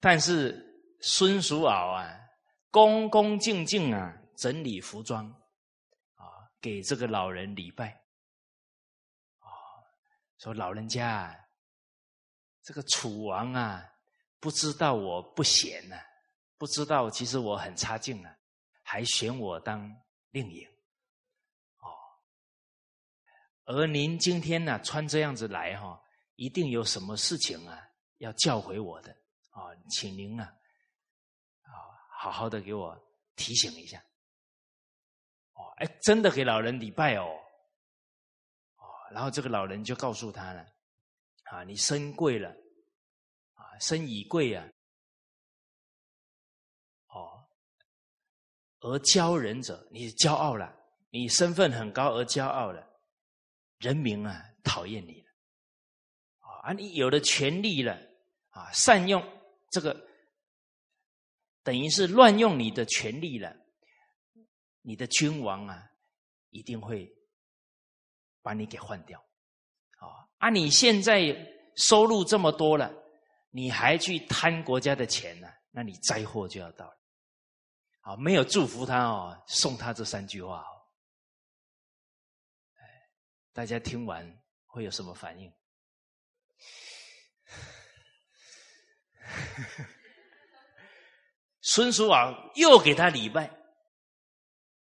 [0.00, 0.64] 但是
[1.00, 2.18] 孙叔敖啊，
[2.70, 5.26] 恭恭敬敬啊，整理服装
[6.14, 6.24] 啊，
[6.60, 7.90] 给这个老人礼拜
[9.40, 9.50] 啊，
[10.38, 11.36] 说老人家，
[12.62, 13.84] 这个楚王啊，
[14.38, 15.96] 不知道我不贤呢，
[16.56, 18.36] 不知道其实我很差劲啊，
[18.82, 19.80] 还选我当
[20.30, 20.64] 令尹
[21.80, 21.90] 哦，
[23.64, 26.00] 而您今天呢，穿这样子来哈，
[26.36, 27.86] 一定有什么事情啊。
[28.18, 29.10] 要教诲我的
[29.50, 30.44] 啊，请您啊，
[31.62, 31.72] 啊，
[32.18, 32.96] 好好的给我
[33.34, 33.98] 提醒一下。
[35.54, 37.24] 哦，哎，真的给老人礼拜哦，
[38.76, 40.64] 哦，然后这个老人就告诉他了，
[41.44, 42.50] 啊，你身贵了，
[43.54, 44.64] 啊，身已贵啊，
[47.08, 47.48] 哦，
[48.80, 50.72] 而骄人者，你骄傲了，
[51.10, 52.88] 你身份很高而骄傲了，
[53.78, 55.28] 人民啊讨厌你了，
[56.62, 58.07] 啊，你有了权利了。
[58.50, 59.22] 啊，善用
[59.70, 60.08] 这个，
[61.62, 63.54] 等于是乱用你的权力了。
[64.82, 65.82] 你的君王啊，
[66.50, 67.12] 一定会
[68.42, 69.20] 把你给换掉。
[69.98, 71.36] 啊，啊，你现在
[71.76, 72.90] 收入这么多了，
[73.50, 75.48] 你还去贪国家的钱呢？
[75.70, 76.98] 那你灾祸就要到了。
[78.00, 80.74] 啊，没有祝福他哦，送他这三句话哦。
[83.52, 85.52] 大家听完会有什么反应？
[91.60, 93.50] 孙叔敖又给他礼拜，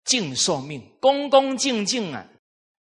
[0.05, 2.27] 敬受命，恭恭敬敬啊，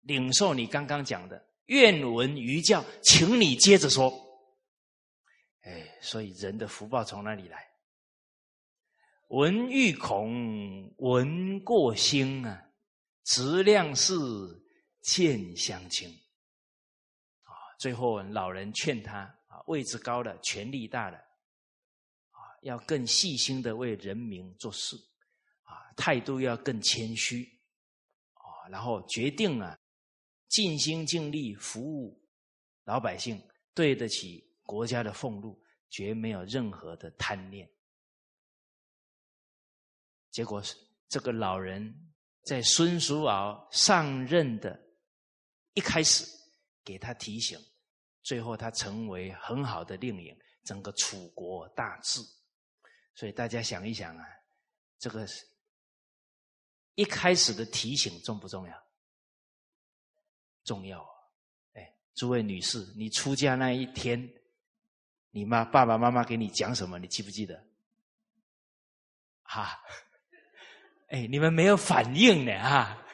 [0.01, 4.11] 领受你刚刚讲的愿闻余教，请你接着说。
[5.63, 7.67] 哎，所以人的福报从哪里来？
[9.27, 12.63] 闻欲恐，闻过心啊，
[13.23, 14.13] 质量是
[15.01, 16.09] 见相亲。
[17.43, 21.19] 啊，最后老人劝他啊，位置高了，权力大了。
[22.61, 24.95] 要更细心的为人民做事，
[25.63, 27.43] 啊，态度要更谦虚，
[28.33, 29.77] 啊，然后决定啊，
[30.47, 32.23] 尽心尽力服务
[32.83, 33.41] 老百姓，
[33.73, 37.69] 对得起国家的俸禄，绝没有任何的贪念。
[40.29, 40.75] 结果是
[41.09, 41.93] 这个老人
[42.45, 44.79] 在孙叔敖上任的
[45.73, 46.25] 一开始
[46.85, 47.59] 给他提醒，
[48.23, 52.21] 最后他成为很好的令尹，整个楚国大治。
[53.13, 54.25] 所以大家想一想啊，
[54.97, 55.27] 这个
[56.95, 58.83] 一开始的提醒重不重要？
[60.63, 61.05] 重要。
[61.73, 64.33] 哎，诸位女士，你出嫁那一天，
[65.29, 66.97] 你妈爸爸妈妈给你讲什么？
[66.97, 67.63] 你记不记得？
[69.43, 69.79] 哈，
[71.09, 73.05] 哎，你们没有反应呢啊！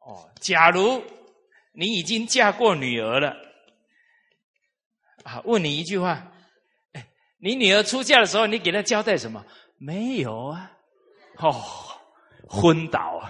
[0.00, 1.02] 哦，假如
[1.72, 3.45] 你已经嫁过女儿了。
[5.26, 6.32] 啊，问你一句话，
[6.92, 7.04] 哎，
[7.38, 9.44] 你女儿出嫁的时候，你给她交代什么？
[9.76, 10.70] 没有啊，
[11.38, 11.52] 哦，
[12.48, 13.28] 昏倒，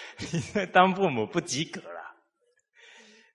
[0.72, 2.00] 当父母不及格了。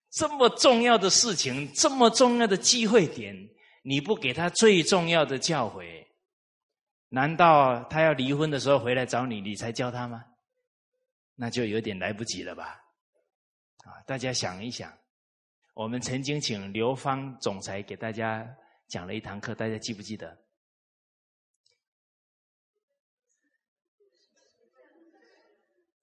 [0.10, 3.36] 这么重要的事情，这么重要的机会点，
[3.84, 6.04] 你不给他最重要的教诲，
[7.10, 10.26] 难道他要离婚的时候回来找你，你才教他吗？
[11.36, 12.82] 那就有点来不及了吧？
[13.86, 14.92] 啊，大家想一想。
[15.82, 18.48] 我们曾经请刘芳总裁给大家
[18.88, 20.38] 讲了一堂课，大家记不记得？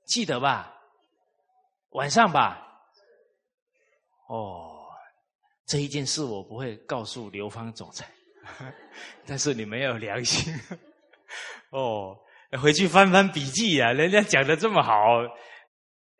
[0.04, 0.74] 记得吧？
[1.90, 2.60] 晚上吧？
[4.26, 4.88] 哦，
[5.64, 8.10] 这一件事我不会告诉刘芳总裁，
[9.24, 10.52] 但是你没有良心
[11.70, 12.18] 哦，
[12.60, 15.22] 回去翻翻笔记啊，人家讲的这么好。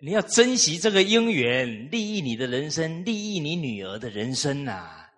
[0.01, 5.11] 你要珍惜这个姻缘，利益你的人生，利益你女儿的人生呐！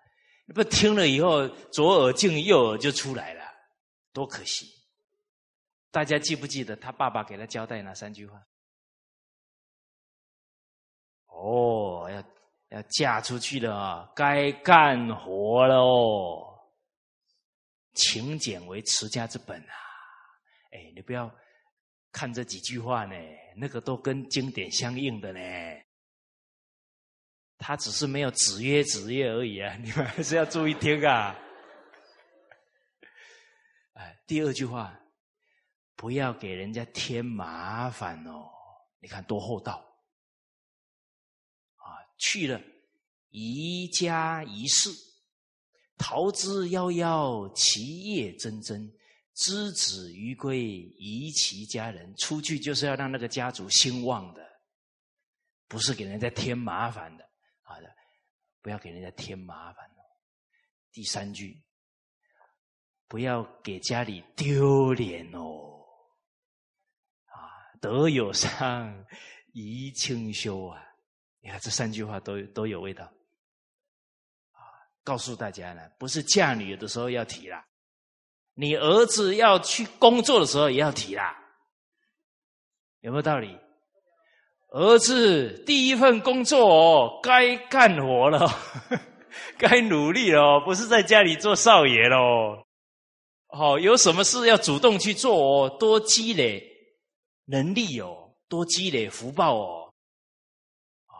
[0.45, 3.43] 你不听了以后，左耳进右耳就出来了，
[4.11, 4.65] 多可惜！
[5.91, 8.41] 大家记不记得他爸爸给他交代哪三句话？
[11.27, 16.59] 哦，要要嫁出去了，该干活了哦！
[17.93, 19.73] 勤俭为持家之本啊！
[20.71, 21.31] 哎，你不要。
[22.11, 23.15] 看这几句话呢，
[23.55, 25.39] 那个都跟经典相应的呢。
[27.57, 31.39] 他只是没有子曰子曰而已啊， 你们还是要注意听啊。
[33.93, 34.99] 哎，第二句话，
[35.95, 38.49] 不要给人家添麻烦哦。
[38.99, 39.73] 你看多厚道
[41.75, 42.01] 啊！
[42.17, 42.59] 去了
[43.29, 44.89] 宜家宜室，
[45.97, 48.91] 桃之夭夭，其叶蓁蓁。
[49.33, 50.61] 知子于归，
[50.97, 52.13] 宜其家人。
[52.17, 54.45] 出去就是要让那个家族兴旺的，
[55.67, 57.29] 不是给人家添麻烦的。
[57.61, 57.89] 好的，
[58.61, 59.89] 不要给人家添麻烦
[60.91, 61.63] 第三句，
[63.07, 65.81] 不要给家里丢脸哦。
[67.27, 68.93] 啊，德有伤，
[69.53, 70.83] 贻亲羞啊！
[71.39, 73.05] 你看这三句话都都有味道。
[74.51, 74.59] 啊，
[75.01, 77.65] 告诉大家呢，不是嫁女的时候要提啦。
[78.61, 81.35] 你儿子要去工作的时候也要提啦，
[82.99, 83.57] 有没有道理？
[84.69, 88.47] 儿子第一份工作哦该干活了，
[89.57, 92.63] 该努力了，不是在家里做少爷喽。
[93.47, 96.63] 好，有什么事要主动去做哦，多积累
[97.45, 99.91] 能力哦，多积累福报哦。
[101.07, 101.17] 啊，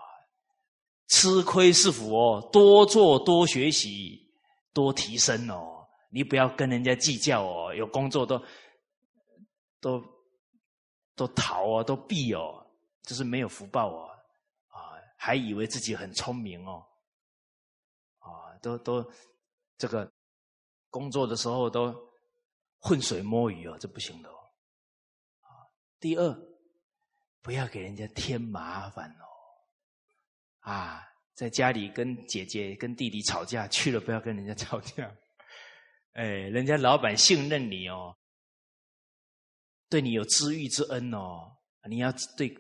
[1.10, 4.32] 吃亏是福哦，多做多学习，
[4.76, 5.70] 多提升哦。
[6.14, 8.43] 你不要跟人家计较哦，有工作都
[9.80, 10.03] 都
[11.16, 12.68] 都逃哦，都避哦，
[13.01, 14.09] 这是没有福报哦，
[14.68, 16.86] 啊，还以为自己很聪明哦，
[18.20, 19.09] 啊，都都
[19.78, 20.12] 这个
[20.89, 21.95] 工作的时候都
[22.78, 24.36] 浑水摸鱼哦，这不行的哦，
[25.39, 25.47] 啊，
[25.97, 26.38] 第二，
[27.41, 29.26] 不要给人家添麻烦哦，
[30.59, 35.09] 啊，在家里跟姐姐跟弟弟吵架去了，不要跟人家吵架。
[36.14, 38.18] 哎，人家老板信任你哦，
[39.89, 41.57] 对你有知遇之恩哦，
[41.89, 42.53] 你要对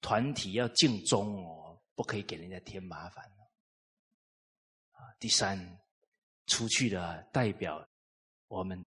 [0.00, 3.24] 团体要尽忠哦，不可以给人家添麻烦。
[5.20, 5.78] 第三，
[6.46, 7.86] 出去了代表
[8.48, 8.84] 我们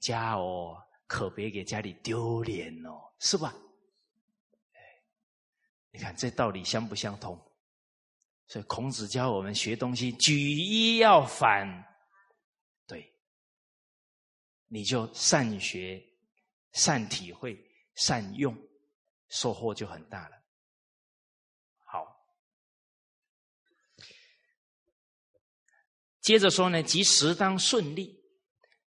[0.00, 3.54] 家哦，可别给家里丢脸哦，是吧？
[5.90, 7.40] 你看这道理相不相通？
[8.48, 11.66] 所以孔子教我们学东西，举一要反，
[14.66, 16.04] 你就善学、
[16.72, 17.58] 善体会、
[17.94, 18.56] 善用，
[19.28, 20.42] 收获就很大了。
[21.78, 22.26] 好，
[26.20, 28.22] 接着说呢，即时当顺利，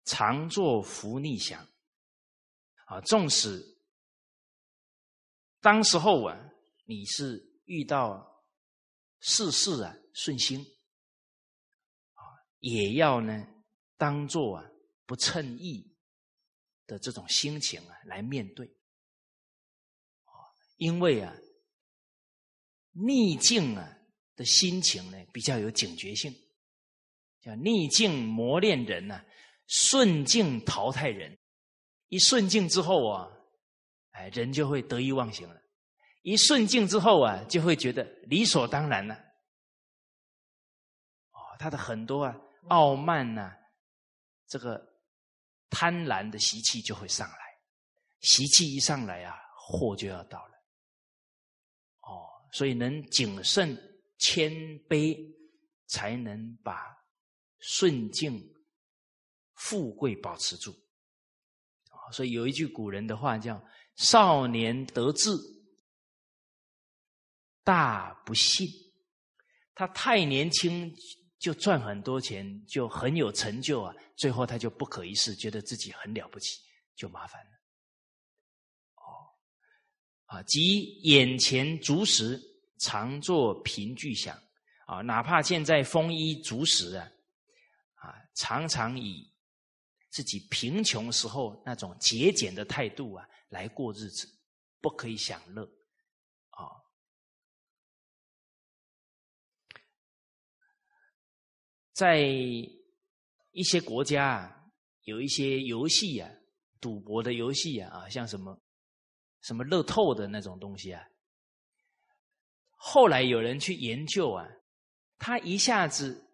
[0.05, 1.67] 常作福逆想。
[2.85, 3.77] 啊，纵使
[5.59, 6.47] 当时候啊。
[6.83, 8.43] 你是遇到
[9.21, 10.59] 事事啊顺心
[12.15, 12.19] 啊，
[12.59, 13.47] 也要呢
[13.95, 14.70] 当做啊
[15.11, 15.93] 不称意
[16.87, 18.65] 的这种心情啊来面对，
[20.77, 21.35] 因为啊
[22.91, 23.97] 逆境啊
[24.37, 26.33] 的心情呢比较有警觉性，
[27.41, 29.21] 叫逆境磨练人呢，
[29.67, 31.37] 顺境淘汰人。
[32.07, 33.29] 一顺境之后啊，
[34.11, 35.61] 哎，人就会得意忘形了。
[36.21, 39.13] 一顺境之后啊，就会觉得理所当然了。
[41.31, 42.39] 哦，他的很多啊
[42.69, 43.53] 傲慢呐，
[44.47, 44.89] 这个
[45.71, 47.37] 贪婪的习气就会上来。
[48.19, 50.53] 习气一上来啊，祸就要到了。
[52.01, 53.75] 哦，所以能谨慎
[54.19, 54.51] 谦
[54.87, 55.17] 卑，
[55.87, 56.85] 才能把
[57.57, 58.39] 顺境、
[59.55, 60.71] 富贵保持住。
[62.11, 63.63] 所以有一句古人的话叫
[63.95, 65.31] “少年得志”。
[67.63, 68.67] 大不幸，
[69.73, 70.93] 他太年轻
[71.41, 73.91] 就赚很多钱，就很有成就啊！
[74.15, 76.59] 最后他就不可一世，觉得自己很了不起，
[76.95, 77.51] 就麻烦了。
[78.97, 79.01] 哦，
[80.25, 82.39] 啊，即眼前足食，
[82.77, 84.39] 常作贫具想
[84.85, 87.11] 啊，哪怕现在丰衣足食啊，
[87.95, 89.27] 啊，常常以
[90.11, 94.29] 自己贫穷时候那种节俭的态度啊来过日子，
[94.79, 95.67] 不可以享乐。
[102.01, 104.55] 在一些国家啊，
[105.03, 106.27] 有一些游戏啊，
[106.79, 108.59] 赌博的游戏啊，啊，像什么
[109.43, 111.03] 什么乐透的那种东西啊。
[112.71, 114.47] 后来有人去研究啊，
[115.19, 116.27] 他一下子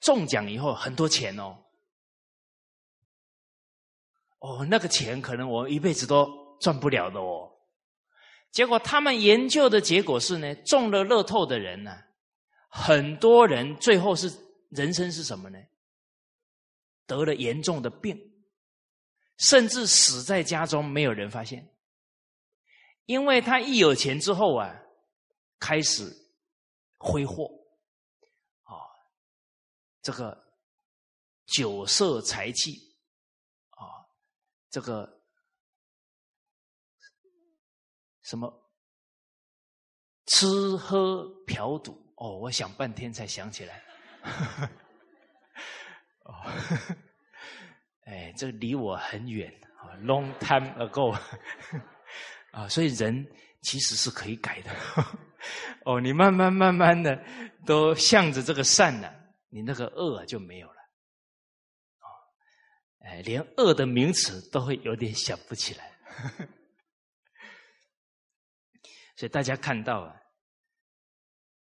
[0.00, 1.62] 中奖以后很多钱哦，
[4.40, 6.28] 哦，那个钱可能我一辈子都
[6.58, 7.48] 赚不了的哦。
[8.50, 11.96] 结果他们研究的结果是呢，中了乐透的人呢，
[12.68, 14.50] 很多人最后是。
[14.72, 15.58] 人生是什么呢？
[17.04, 18.16] 得了严重的病，
[19.36, 21.68] 甚至死在家中，没有人发现。
[23.04, 24.74] 因为他一有钱之后啊，
[25.58, 26.10] 开始
[26.96, 27.44] 挥霍，
[28.62, 28.72] 啊，
[30.00, 30.42] 这个
[31.44, 32.96] 酒色财气，
[33.70, 34.08] 啊，
[34.70, 35.20] 这个
[38.22, 38.72] 什么
[40.26, 40.46] 吃
[40.76, 43.84] 喝嫖赌，哦，我想半天才想起来。
[46.24, 46.32] 哦，
[48.06, 51.12] 哎，这离我很远啊，long time ago
[52.52, 53.26] 啊，所以人
[53.62, 54.70] 其实是可以改的。
[55.84, 57.20] 哦，你慢慢慢慢的
[57.66, 59.12] 都向着这个善了，
[59.48, 60.76] 你那个恶就没有了。
[61.98, 62.06] 哦，
[63.00, 65.90] 哎，连恶的名词都会有点想不起来。
[69.16, 70.14] 所以大家看到啊，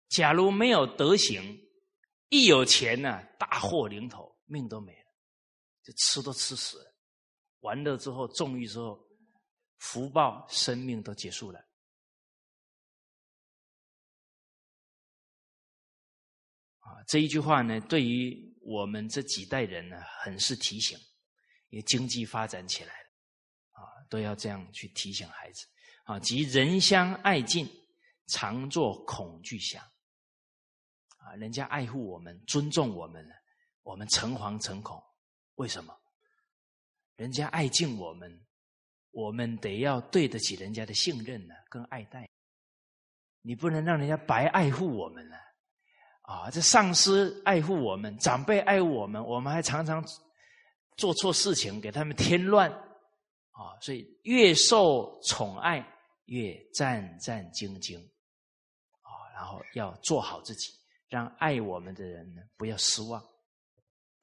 [0.09, 1.59] 假如没有德行。
[2.33, 5.07] 一有钱呢，大祸临头，命都没了，
[5.83, 6.95] 就吃都吃死了。
[7.61, 8.99] 完了之后，纵欲之后，
[9.77, 11.61] 福报、生命都结束了。
[16.79, 20.99] 啊，这一句话呢，对于我们这几代人呢，很是提醒。
[21.69, 23.09] 因为经济发展起来了，
[23.73, 25.67] 啊，都要这样去提醒孩子。
[26.05, 27.69] 啊，即人相爱敬，
[28.29, 29.92] 常作恐惧想。
[31.39, 33.27] 人家爱护我们，尊重我们，
[33.83, 35.03] 我们诚惶诚恐。
[35.57, 35.95] 为什么？
[37.17, 38.45] 人家爱敬我们，
[39.11, 42.29] 我们得要对得起人家的信任呢，跟爱戴。
[43.43, 45.37] 你不能让人家白爱护我们了。
[46.23, 50.05] 啊，这上司爱护我们，长辈爱护我们，我们还常常
[50.97, 52.71] 做错事情，给他们添乱。
[52.71, 55.87] 啊，所以越受宠爱，
[56.27, 57.99] 越战战兢兢。
[59.03, 60.73] 啊，然后要做好自己。
[61.13, 63.21] 让爱我们的人呢不要失望，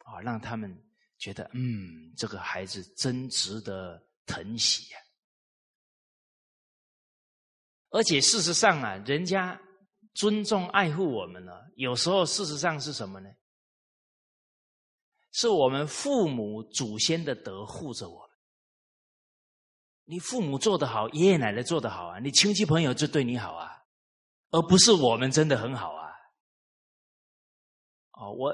[0.06, 0.76] 啊，让他们
[1.20, 4.98] 觉得，嗯，这个孩子真值得疼惜呀。
[7.92, 9.62] 而且事实上啊，人家
[10.16, 13.30] 尊重爱护我们了，有时候事实上是什么呢？
[15.32, 18.36] 是我们父母祖先的德护着我们。
[20.06, 23.70] 你父母做得好，爷爷奶奶做得好啊，你亲戚朋友就对你好啊，
[24.50, 26.09] 而不是我们真的很好啊。
[28.20, 28.54] 哦，我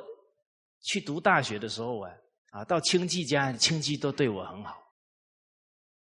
[0.82, 2.12] 去读大学的时候啊，
[2.52, 4.78] 啊，到亲戚家，亲戚都对我很好，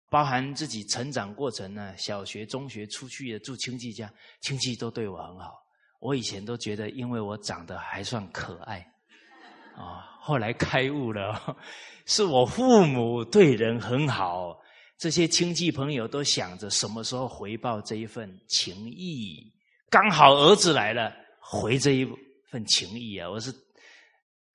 [0.09, 5.53] 包含自己成长过程呢，小学、中学出去也住亲戚家，亲戚都对我很好。
[5.99, 8.79] 我以前都觉得，因为我长得还算可爱，
[9.75, 11.57] 啊，后来开悟了，
[12.05, 14.59] 是我父母对人很好。
[14.97, 19.53] 这些亲戚朋友都想着什么时候回报这一份情谊，
[19.89, 22.07] 刚好儿子来了，回这一
[22.47, 23.29] 份情谊啊！
[23.29, 23.53] 我是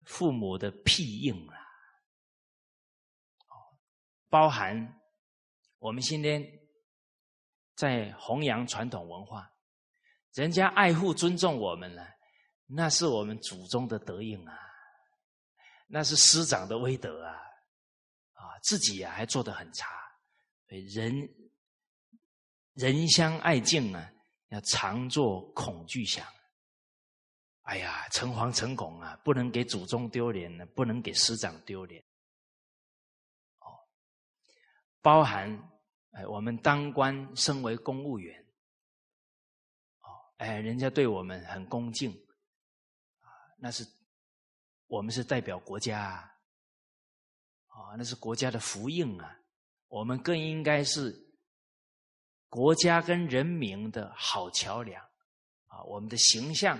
[0.04, 1.56] 父母的庇应啊，
[4.28, 5.00] 包含
[5.78, 6.42] 我们今天
[7.74, 9.52] 在弘扬传统文化，
[10.32, 12.06] 人家爱护尊重我们了，
[12.66, 14.58] 那是我们祖宗的德应啊，
[15.86, 17.34] 那是师长的威德啊，
[18.32, 19.86] 啊，自己啊还做得很差。
[20.66, 21.28] 人
[22.72, 24.10] 人相爱敬啊，
[24.48, 26.26] 要常做恐惧想。
[27.62, 32.02] 哎呀，诚惶诚恐啊，不能给祖宗丢脸呢，不能给师长丢脸。
[33.60, 33.66] 哦，
[35.00, 35.48] 包含
[36.12, 38.38] 哎，我们当官，身为公务员，
[40.00, 40.08] 哦，
[40.38, 42.10] 哎，人家对我们很恭敬
[43.20, 43.86] 啊，那是
[44.88, 46.16] 我们是代表国家啊，
[47.68, 49.38] 啊，那是国家的福应啊。
[49.88, 51.14] 我们更应该是
[52.48, 55.04] 国家跟人民的好桥梁
[55.66, 55.82] 啊！
[55.84, 56.78] 我们的形象，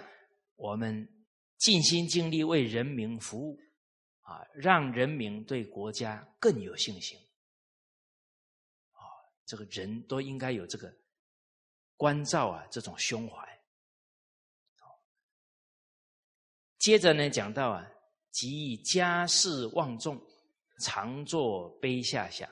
[0.57, 1.09] 我们
[1.59, 3.59] 尽心尽力为人民服务
[4.20, 7.18] 啊，让人民对国家更有信心
[8.92, 9.03] 啊！
[9.44, 10.94] 这个人都应该有这个
[11.96, 13.48] 关照啊，这种胸怀。
[16.78, 17.88] 接着呢，讲到啊，
[18.32, 20.20] 即家事望重，
[20.80, 22.50] 常作卑下想。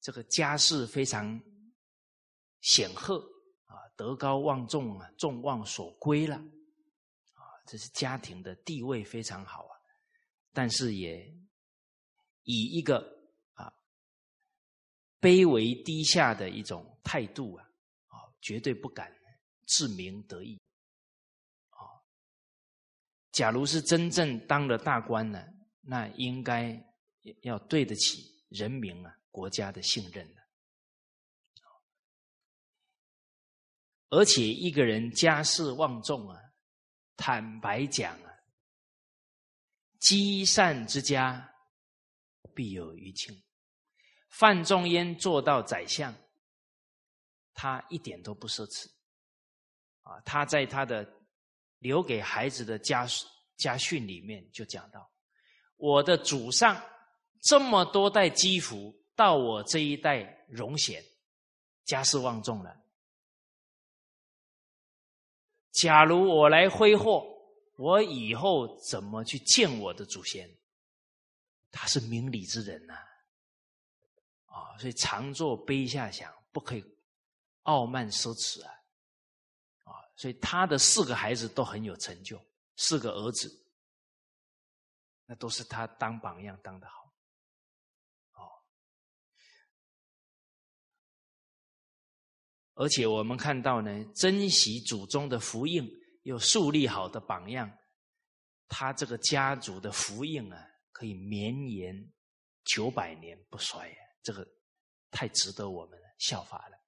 [0.00, 1.40] 这个家世非常
[2.60, 3.24] 显赫，
[3.98, 9.74] 德高望重啊，众望所归了啊，这是家庭的地位非常好啊，
[10.52, 11.26] 但是也
[12.44, 12.98] 以一个
[13.54, 13.74] 啊
[15.20, 17.64] 卑微低下的一种态度啊，
[18.06, 19.12] 啊，绝对不敢
[19.66, 20.56] 自鸣得意
[21.70, 21.82] 啊。
[23.32, 25.44] 假如是真正当了大官呢，
[25.80, 26.80] 那应该
[27.42, 29.14] 要对得起人民啊。
[29.30, 30.47] 国家的信任了，
[34.10, 36.40] 而且一个人家世望重啊，
[37.16, 38.30] 坦白讲啊，
[39.98, 41.52] 积善之家
[42.54, 43.42] 必有余庆。
[44.30, 46.14] 范仲淹做到宰相，
[47.54, 48.86] 他一点都不奢侈
[50.02, 50.20] 啊。
[50.24, 51.08] 他在他的
[51.78, 53.06] 留给孩子的家
[53.56, 55.10] 家训里面就讲到：
[55.76, 56.80] 我的祖上
[57.42, 58.96] 这么多代积福。
[59.18, 61.02] 到我这一代荣显，
[61.84, 62.72] 家世望重了。
[65.72, 67.24] 假如我来挥霍，
[67.76, 70.48] 我以后怎么去见我的祖先？
[71.70, 72.94] 他是明理之人呐，
[74.46, 76.82] 啊，所以常做卑下想，不可以
[77.64, 78.72] 傲慢奢侈啊，
[79.84, 82.42] 啊，所以他的四个孩子都很有成就，
[82.76, 83.54] 四个儿子，
[85.26, 86.97] 那都是他当榜样当的好。
[92.80, 95.84] 而且我们看到呢，珍惜祖宗的福荫，
[96.22, 97.68] 又树立好的榜样，
[98.68, 102.12] 他这个家族的福荫啊，可以绵延
[102.64, 104.46] 九百年不衰啊，这个
[105.10, 106.78] 太值得我们效法了。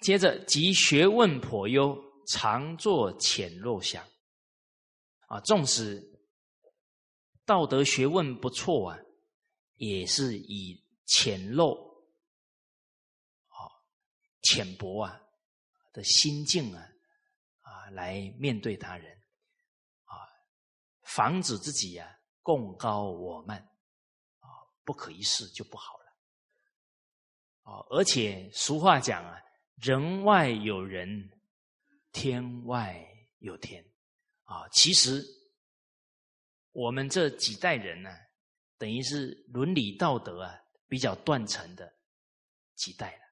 [0.00, 4.04] 接着，即学问颇优，常作浅陋想，
[5.28, 6.02] 啊，纵使
[7.46, 8.98] 道德学问不错啊，
[9.76, 11.87] 也是以浅陋。
[14.42, 15.20] 浅薄啊
[15.92, 16.88] 的心境啊
[17.60, 19.12] 啊，来面对他人
[20.04, 20.14] 啊，
[21.02, 23.58] 防止自己呀共高我慢
[24.38, 24.48] 啊，
[24.84, 27.84] 不可一世就不好了啊。
[27.90, 29.40] 而且俗话讲啊，
[29.76, 31.30] 人外有人，
[32.12, 33.06] 天外
[33.38, 33.84] 有天
[34.44, 34.68] 啊。
[34.70, 35.22] 其实
[36.72, 38.10] 我们这几代人呢，
[38.78, 41.92] 等于是伦理道德啊比较断层的
[42.74, 43.27] 几代了。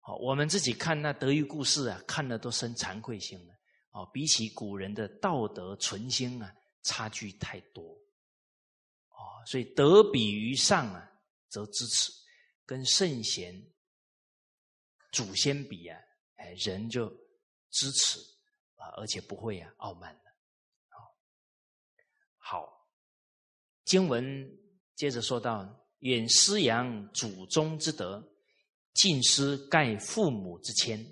[0.00, 3.54] 好，我们自己看那德育故事啊，看了都生惭愧心了。
[3.90, 7.84] 哦，比起古人的道德纯心啊，差距太多。
[9.10, 11.10] 哦，所以德比于上啊，
[11.48, 12.10] 则知耻；
[12.64, 13.54] 跟圣贤
[15.12, 16.00] 祖先比啊，
[16.36, 17.08] 哎，人就
[17.70, 18.18] 知耻
[18.76, 20.30] 啊，而且不会啊傲慢的。
[20.88, 21.14] 好，
[22.38, 22.88] 好，
[23.84, 24.50] 经文
[24.94, 25.76] 接着说到。
[26.00, 28.26] 远师扬祖宗之德，
[28.92, 31.04] 近师盖父母之谦，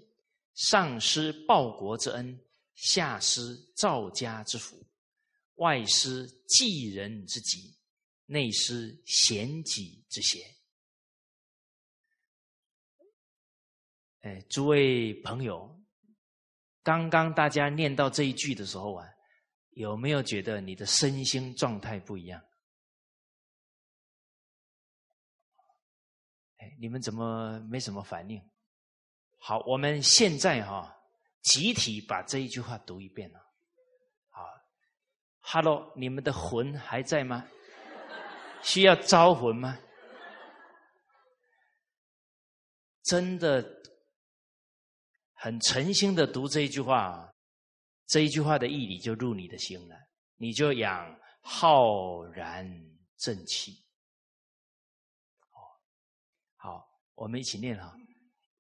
[0.55, 2.39] 上施报国之恩，
[2.75, 4.85] 下施造家之福，
[5.55, 7.77] 外施济人之急，
[8.27, 10.43] 内施贤己之贤。
[14.23, 15.81] 哎，诸位朋友，
[16.83, 19.07] 刚刚大家念到这一句的时候啊，
[19.71, 22.43] 有没有觉得你的身心状态不一样？
[26.59, 28.41] 哎你们怎么没什么反应？
[29.39, 30.95] 好，我们现在哈
[31.43, 33.39] 集体把这一句话读一遍了。
[34.31, 34.45] 好
[35.41, 37.47] ，Hello，你们的魂还在吗？
[38.63, 39.79] 需要招魂吗？
[43.05, 43.65] 真的
[45.33, 47.33] 很诚心的读这一句话，
[48.07, 49.97] 这一句话的义理就入你的心了，
[50.37, 52.69] 你就养浩然
[53.17, 53.73] 正气。
[57.19, 57.93] 我们一起念哈：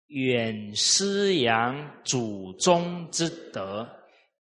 [0.09, 3.89] 远师扬祖宗之德，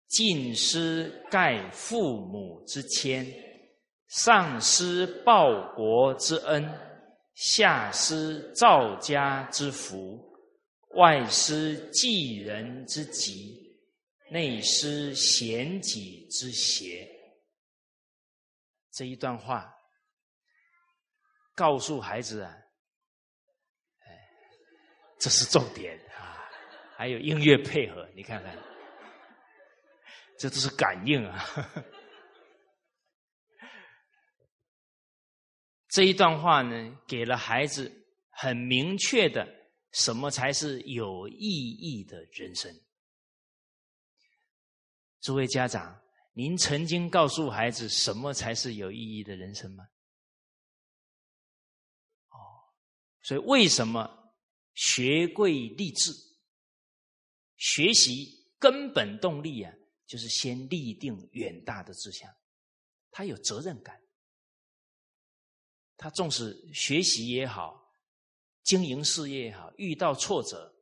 [0.08, 3.24] 近师盖父母之谦，
[4.08, 6.68] 上思报国之恩，
[7.34, 10.20] 下思造家之福，
[10.96, 13.78] 外思济人之急，
[14.32, 17.08] 内思贤己之邪。
[18.90, 19.72] 这一段话
[21.54, 22.52] 告诉孩子啊。
[25.18, 26.48] 这是重点啊！
[26.96, 28.56] 还有音乐配合，你看看，
[30.38, 31.44] 这都是感应啊！
[35.88, 39.46] 这一段话呢，给了孩子很明确的
[39.92, 42.72] 什么才是有意义的人生。
[45.20, 46.00] 诸位家长，
[46.32, 49.84] 您曾经告诉孩子什么才是有意义的人生吗？
[52.28, 52.36] 哦，
[53.22, 54.17] 所以为什么？
[54.78, 56.12] 学贵立志，
[57.56, 59.74] 学习根本动力啊，
[60.06, 62.32] 就是先立定远大的志向。
[63.10, 64.00] 他有责任感，
[65.96, 67.92] 他重视学习也好，
[68.62, 70.72] 经营事业也好，遇到挫折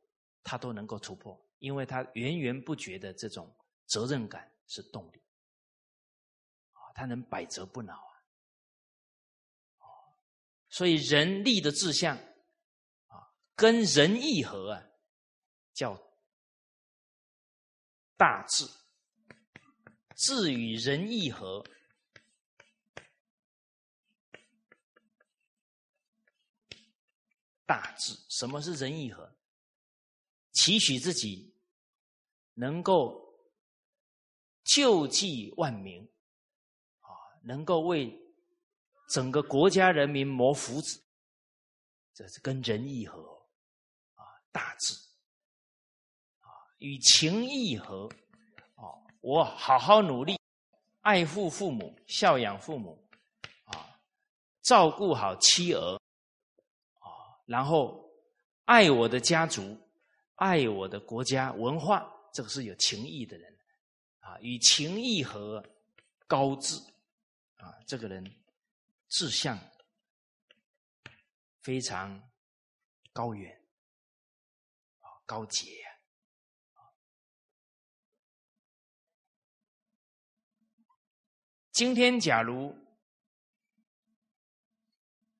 [0.43, 3.51] 他都能够突破，因为他源源不绝的这种
[3.87, 5.19] 责任感是动力
[6.73, 8.13] 啊，他能百折不挠啊。
[10.69, 12.15] 所以人立的志向。
[13.57, 14.83] 跟人义合啊，
[15.73, 15.99] 叫
[18.15, 18.67] 大智；
[20.15, 21.65] 智与人义合，
[27.65, 28.13] 大智。
[28.29, 29.35] 什么是人义合？
[30.51, 31.55] 期许自己
[32.53, 33.39] 能够
[34.63, 36.03] 救济万民
[36.99, 37.09] 啊，
[37.41, 38.15] 能够为
[39.09, 41.01] 整个国家人民谋福祉，
[42.13, 43.36] 这是跟人义合。
[44.57, 44.95] 大志
[46.39, 46.49] 啊，
[46.79, 48.09] 与情义合
[48.73, 48.89] 啊，
[49.21, 50.39] 我好好努力，
[51.01, 53.07] 爱护父母，孝养父母
[53.65, 53.99] 啊，
[54.63, 56.01] 照顾好妻儿
[56.95, 57.05] 啊，
[57.45, 58.03] 然后
[58.65, 59.79] 爱我的家族，
[60.33, 63.55] 爱我的国家文化，这个是有情义的人
[64.21, 65.63] 啊，与情义合，
[66.25, 66.75] 高志
[67.57, 68.25] 啊，这个人
[69.07, 69.55] 志向
[71.61, 72.19] 非常
[73.13, 73.55] 高远。
[75.27, 75.67] 高洁！
[81.71, 82.69] 今天假如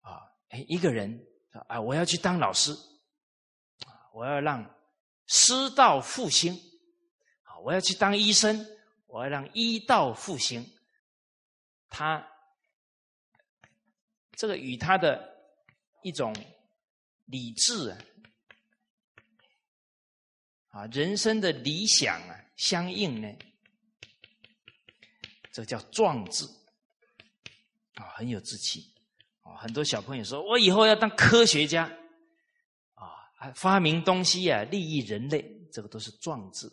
[0.02, 1.26] 啊，哎，一个人
[1.68, 2.76] 啊，我要去当老师，
[4.14, 4.64] 我要让
[5.26, 6.54] 师道复兴
[7.42, 8.68] 啊，我要去当医生，
[9.08, 10.64] 我要让医道复兴。
[11.90, 12.30] 他
[14.34, 15.56] 这个与他的
[16.04, 16.36] 一种
[17.26, 17.98] 理智。
[20.78, 23.28] 啊，人生的理想啊，相应呢，
[25.51, 26.45] 这叫壮志
[27.95, 28.93] 啊，很有志气
[29.41, 29.57] 啊。
[29.57, 31.91] 很多小朋友说，我以后要当科学家
[32.93, 36.71] 啊，发明东西啊，利益人类，这个都是壮志。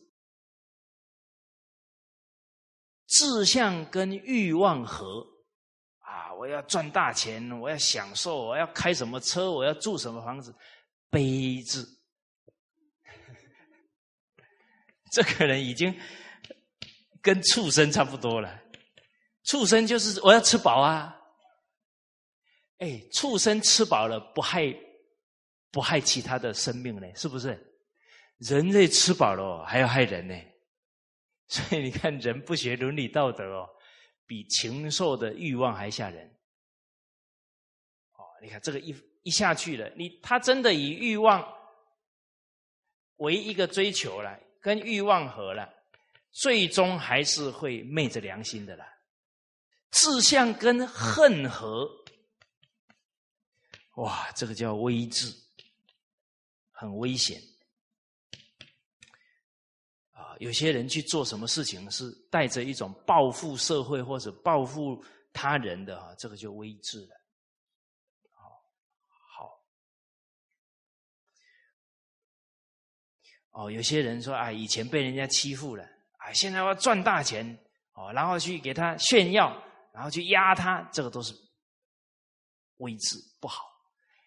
[3.07, 5.27] 志向跟欲望合
[6.01, 10.55] 啊，我要赚大钱，我要享受，我要开什么车，我要住什么房子，
[11.09, 11.89] 悲志。
[15.15, 15.97] 这个人已经
[17.23, 18.61] 跟畜生差不多了。
[19.45, 21.17] 畜生就是我要吃饱啊，
[22.79, 24.75] 哎，畜生吃饱了不害
[25.71, 27.49] 不害其他的生命呢，是不是？
[28.39, 30.35] 人类吃饱了还要害人呢，
[31.47, 33.69] 所以你看人不学伦理道德哦，
[34.27, 36.27] 比禽兽的欲望还吓人。
[38.15, 38.93] 哦，你看这个一
[39.23, 41.47] 一下去了，你他真的以欲望
[43.19, 45.71] 为一个追求了，跟欲望合了，
[46.33, 48.99] 最终还是会昧着良心的啦。
[49.91, 51.87] 志向跟恨合，
[53.97, 55.31] 哇，这个叫危智，
[56.71, 57.39] 很危险。
[60.13, 67.15] 啊，有些人去做什么事情是带着一种报复社会或者报复他人的啊，这个就危智了。
[68.31, 68.65] 好，
[69.29, 69.63] 好。
[73.55, 75.83] 哦，有些人说啊，以前被人家欺负了，
[76.19, 77.59] 啊，现在要赚大钱，
[77.95, 79.61] 哦，然后去给他炫耀。
[79.95, 81.33] 然后去压他，这个都是
[82.79, 83.65] 位置不好，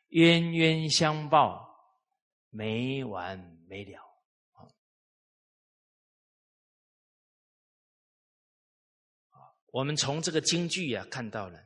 [0.08, 1.70] 冤冤相报，
[2.52, 4.00] 没完没了
[4.54, 4.64] 啊！
[9.74, 11.60] 我们从这个京剧啊看到了，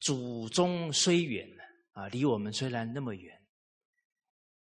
[0.00, 1.48] 祖宗虽远
[1.98, 3.44] 啊，离我们虽然那么远，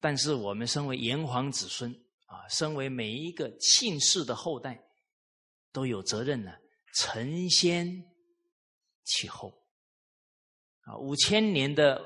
[0.01, 1.95] 但是我们身为炎黄子孙。
[2.29, 4.79] 啊，身为每一个姓氏的后代，
[5.73, 6.53] 都有责任呢，
[6.95, 8.05] 承先
[9.05, 9.67] 启后。
[10.81, 11.99] 啊，五千年的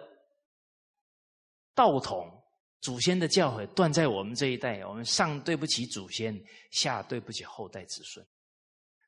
[1.74, 2.44] 道统，
[2.80, 8.24] 祖先的教诲断在我们这一代，我们上对不起祖先，下对不起后代子孙，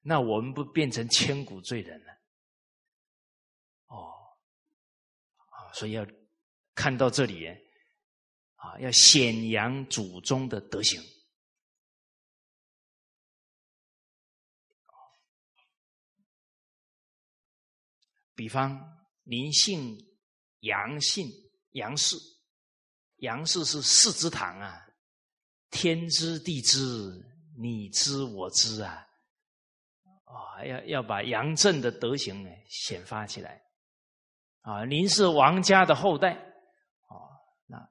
[0.03, 2.13] 那我们不变成千古罪人了？
[3.87, 4.13] 哦，
[5.75, 6.07] 所以要
[6.75, 7.47] 看到这里。
[8.65, 10.99] 啊，要显扬祖宗的德行。
[18.35, 18.81] 比方，
[19.25, 19.99] 您姓
[20.61, 21.29] 杨，姓
[21.73, 22.17] 杨氏，
[23.17, 24.83] 杨氏是四之堂啊，
[25.69, 26.79] 天知地知，
[27.59, 29.07] 你知我知啊，
[30.25, 33.64] 啊，要要把杨震的德行呢显发起来。
[34.65, 36.33] 啊，您是王家的后代。
[36.33, 37.13] 啊
[37.67, 37.89] 那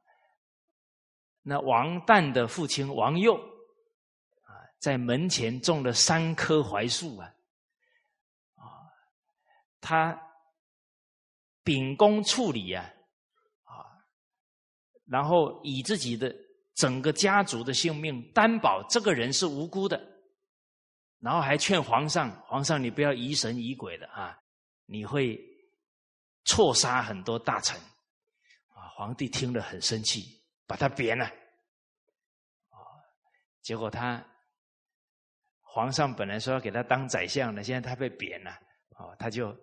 [1.43, 4.49] 那王旦的父亲王佑啊，
[4.79, 7.31] 在门前种了三棵槐树啊，
[8.55, 8.65] 啊，
[9.79, 10.19] 他
[11.63, 12.83] 秉公处理啊，
[13.65, 13.85] 啊，
[15.05, 16.35] 然后以自己的
[16.73, 20.01] 整个家族的性命担保这个人是无辜的，
[21.19, 24.35] 然后还劝皇上：皇上，你不要疑神疑鬼的啊，
[24.87, 25.39] 你会
[26.45, 27.79] 错杀很多大臣
[28.69, 28.87] 啊！
[28.95, 30.41] 皇帝听了很生气。
[30.65, 32.77] 把他贬了，啊！
[33.61, 34.25] 结果他
[35.59, 38.49] 皇上本来说要给他当宰相的，现在他被贬了，
[38.95, 39.55] 啊，他就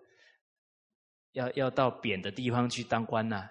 [1.33, 3.49] 要要到贬的地方去当官呐。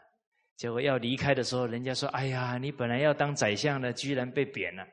[0.57, 4.87] 结果要离开的时候，人家说：“哎呀，你本来要当宰相的，居然被贬了。”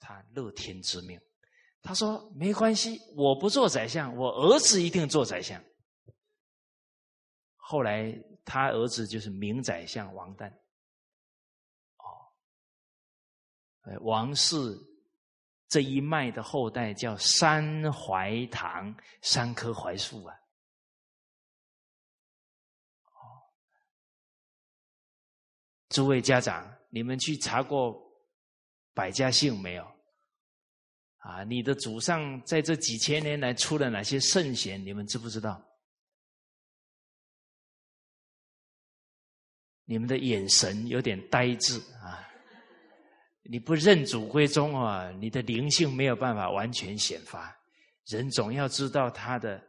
[0.00, 1.20] 他乐天知命，
[1.82, 5.62] 他说：“没关系，我不做宰相，我儿子一定做宰相。”
[7.72, 8.14] 后来
[8.44, 10.52] 他儿子就是明宰相王旦。
[11.96, 12.28] 哦
[14.02, 14.54] 王氏
[15.68, 20.36] 这一脉的后代叫山槐堂，三棵槐树啊。
[25.88, 27.98] 诸位家长，你们去查过
[28.92, 29.90] 百家姓没有？
[31.20, 34.84] 啊，你的祖上在这几千年来出了哪些圣贤？
[34.84, 35.66] 你们知不知道？
[39.84, 42.28] 你们的眼神有点呆滞啊。
[43.44, 47.54] 你不认祖归宗啊，你的灵性没有办法完全显发。
[48.06, 49.62] 人总要知道他的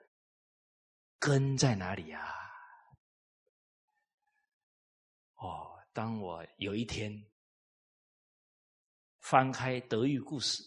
[1.19, 2.21] 根在哪里啊！
[5.35, 7.11] 哦，当我有一天
[9.21, 10.61] 翻开《德育故事》，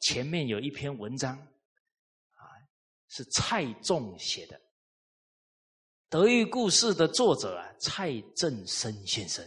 [0.00, 2.42] 前面有一篇文章啊，
[3.08, 4.56] 是蔡仲写的
[6.08, 9.44] 《德育故事》的作者啊，蔡振生先生，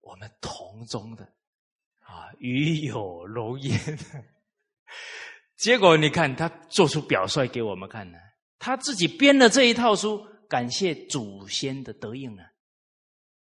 [0.00, 1.24] 我们同宗的。
[2.00, 3.78] 啊，与有荣焉。
[5.56, 8.18] 结果你看，他做出表率给我们看呢。
[8.58, 12.42] 他自己编的这一套书，感谢祖先的德应呢，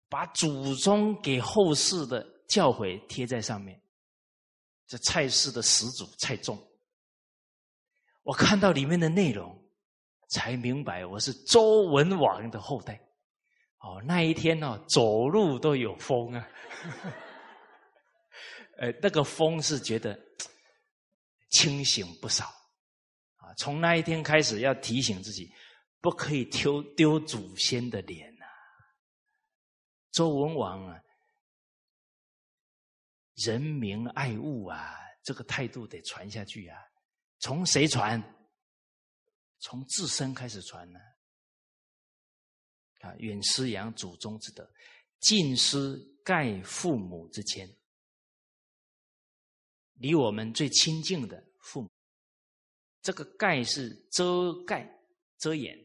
[0.09, 3.81] 把祖宗给后世的教诲贴在上面。
[4.87, 6.59] 这蔡氏的始祖蔡仲，
[8.22, 9.57] 我看到里面的内容，
[10.29, 13.01] 才明白我是周文王的后代。
[13.81, 16.49] 哦，那一天哦，走路都有风啊。
[18.79, 20.18] 呃，那个风是觉得
[21.51, 22.45] 清醒不少
[23.37, 23.55] 啊。
[23.57, 25.51] 从那一天开始，要提醒自己，
[26.01, 28.45] 不可以丢丢祖先的脸呐。
[30.12, 31.01] 周文王啊，
[33.37, 36.76] 人民爱物啊，这个态度得传下去啊。
[37.39, 38.20] 从谁传？
[39.61, 40.98] 从自身开始传呢？
[43.00, 44.68] 啊，远师扬祖宗之德，
[45.20, 47.68] 近师盖父母之谦。
[49.94, 51.90] 离我们最亲近的父母，
[53.02, 54.88] 这个盖是遮盖、
[55.38, 55.78] 遮掩。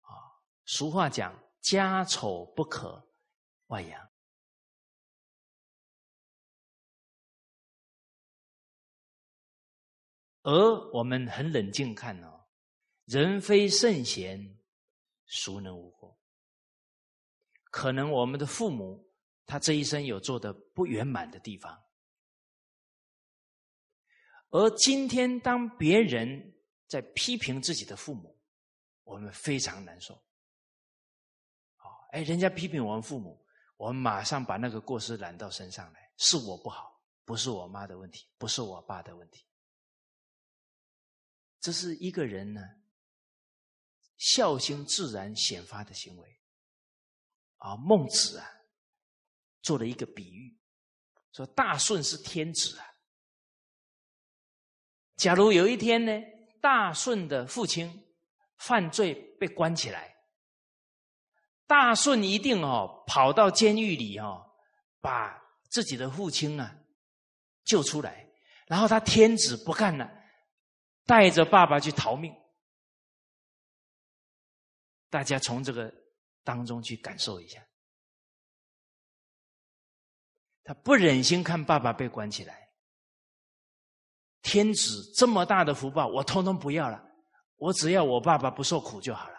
[0.00, 0.12] 啊，
[0.66, 3.06] 俗话讲，家丑不可
[3.68, 4.11] 外扬。
[10.42, 12.46] 而我们很冷静看哦，
[13.04, 14.58] 人非圣贤，
[15.26, 16.18] 孰能无过？
[17.70, 19.08] 可能我们的父母，
[19.46, 21.82] 他这一生有做的不圆满的地方，
[24.50, 26.54] 而今天当别人
[26.88, 28.36] 在批评自己的父母，
[29.04, 30.14] 我们非常难受。
[31.76, 33.42] 好，哎，人家批评我们父母，
[33.76, 39.46] 我们马上把那个过失揽到身上来，是我不好，不是我妈的问题，不是我爸的问题。
[41.62, 42.60] 这是一个人呢，
[44.18, 46.40] 孝心自然显发的行为。
[47.58, 48.46] 啊，孟子啊，
[49.62, 50.58] 做了一个比喻，
[51.32, 52.84] 说大顺是天子啊。
[55.14, 56.12] 假如有一天呢，
[56.60, 58.04] 大顺的父亲
[58.58, 60.16] 犯罪被关起来，
[61.68, 64.44] 大顺一定哦跑到监狱里哦，
[65.00, 65.40] 把
[65.70, 66.76] 自己的父亲啊
[67.62, 68.28] 救出来，
[68.66, 70.21] 然后他天子不干了。
[71.04, 72.34] 带着爸爸去逃命，
[75.10, 75.92] 大家从这个
[76.44, 77.64] 当中去感受一下。
[80.64, 82.72] 他不忍心看爸爸被关起来，
[84.42, 87.04] 天子这么大的福报，我通通不要了，
[87.56, 89.38] 我只要我爸爸不受苦就好了。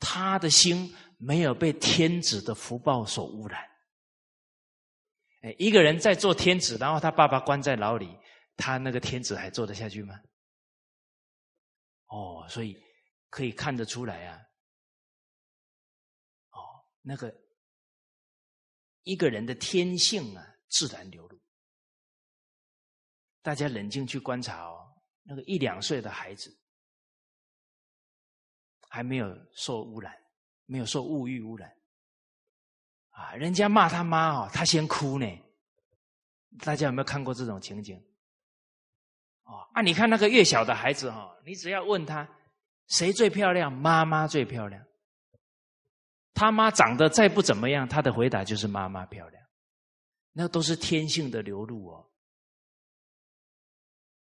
[0.00, 3.71] 他的心没有被天子的福报所污染。
[5.42, 8.16] 哎，一个人在做天子，然后他爸爸关在牢里，
[8.56, 10.20] 他那个天子还做得下去吗？
[12.06, 12.76] 哦，所以
[13.28, 14.38] 可以看得出来啊，
[16.50, 16.58] 哦，
[17.00, 17.34] 那个
[19.02, 21.40] 一个人的天性啊，自然流露。
[23.42, 26.56] 大家冷静去观察哦，那个一两岁的孩子
[28.88, 30.16] 还没有受污染，
[30.66, 31.76] 没有受物欲污染。
[33.12, 35.26] 啊，人家骂他妈哦，他先哭呢。
[36.58, 37.96] 大家有没有看过这种情景？
[39.44, 42.28] 哦，啊，你看那个越小的孩子哈，你只要问他
[42.88, 44.84] 谁最漂亮，妈妈最漂亮。
[46.34, 49.42] 他妈长得再不怎么样，他的回答就是妈妈漂亮。
[50.32, 52.10] 那都是天性的流露哦。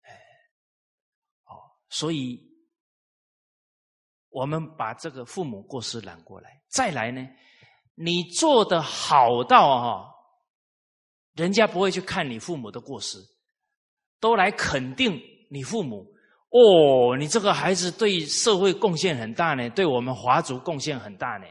[0.03, 0.11] 哎，
[1.43, 1.59] 哦，
[1.89, 2.41] 所以
[4.29, 7.27] 我们把这个父母过失揽过来，再来呢。
[8.01, 10.15] 你做的好到哈，
[11.33, 13.17] 人家不会去看你父母的过失，
[14.21, 15.21] 都来肯定
[15.51, 16.09] 你父母。
[16.49, 21.47] 哦，你这个孩子对社会贡献很大呢，对我们华族贡献很大呢，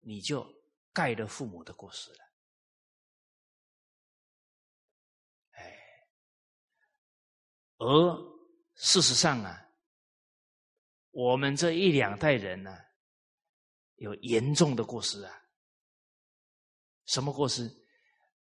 [0.00, 0.44] 你就
[0.92, 2.18] 盖了父母的过失了。
[5.52, 5.72] 哎，
[7.78, 8.18] 而
[8.74, 9.68] 事实上啊，
[11.12, 12.76] 我们这一两代人呢，
[13.94, 15.39] 有严重的过失啊。
[17.12, 17.70] 什么过失？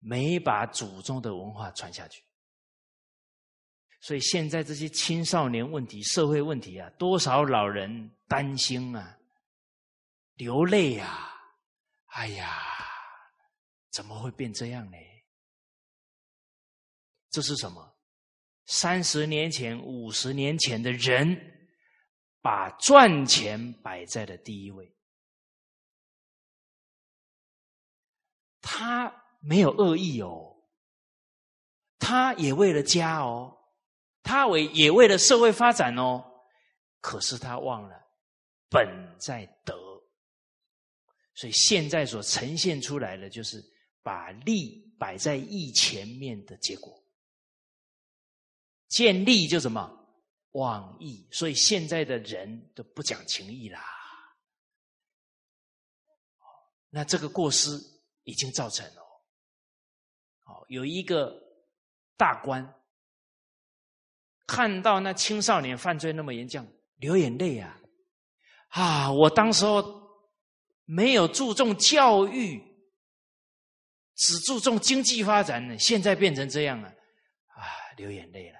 [0.04, 2.24] 没把祖宗的文化传下去，
[4.00, 9.16] 所以现在这些青少年问题、社会问题啊，多少老人担心啊，
[10.34, 11.28] 流泪啊！
[12.06, 12.60] 哎呀，
[13.92, 14.96] 怎么会变这样呢？
[17.30, 17.96] 这是什么？
[18.66, 21.36] 三十年前、五十年前的人，
[22.40, 24.92] 把赚钱摆在了第一位。
[28.62, 30.56] 他没有恶意哦，
[31.98, 33.58] 他也为了家哦，
[34.22, 36.24] 他为也为了社会发展哦，
[37.00, 38.00] 可是他忘了
[38.70, 38.88] 本
[39.18, 39.74] 在德，
[41.34, 43.60] 所以现在所呈现出来的就是
[44.02, 47.04] 把利摆在义前面的结果，
[48.88, 49.98] 见利就什么？
[50.52, 53.82] 忘义，所以现在的人都不讲情义啦，
[56.90, 57.91] 那这个过失。
[58.24, 59.02] 已经造成了，
[60.44, 61.32] 哦，有一个
[62.16, 62.74] 大官
[64.46, 66.66] 看到那青少年犯罪那么严重，
[66.96, 67.80] 流眼泪啊！
[68.68, 69.82] 啊，我当时候
[70.84, 72.62] 没有注重教育，
[74.14, 77.64] 只注重经济发展呢，现在变成这样了，啊，
[77.96, 78.58] 流眼泪了。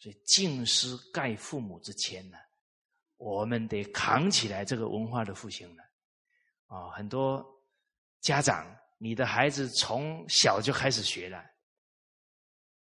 [0.00, 2.38] 所以敬师盖父母之谦呢，
[3.16, 5.87] 我们得扛起来这个文化的复兴了。
[6.68, 7.44] 啊，很多
[8.20, 8.66] 家长，
[8.96, 11.44] 你的孩子从小就开始学了，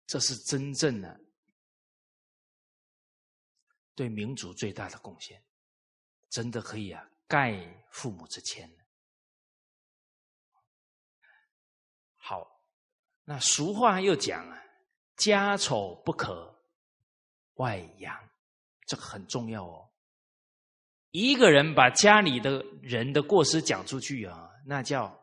[0.06, 1.20] 这是真正的
[3.94, 5.44] 对民主最大的贡献，
[6.30, 8.68] 真的可以啊，盖父母之谦。
[12.16, 12.60] 好，
[13.24, 14.62] 那俗话又讲啊，
[15.16, 16.58] 家丑不可
[17.54, 18.30] 外扬，
[18.86, 19.90] 这个很重要哦。
[21.14, 25.16] 一个人把家里的人的过失讲出去啊，那叫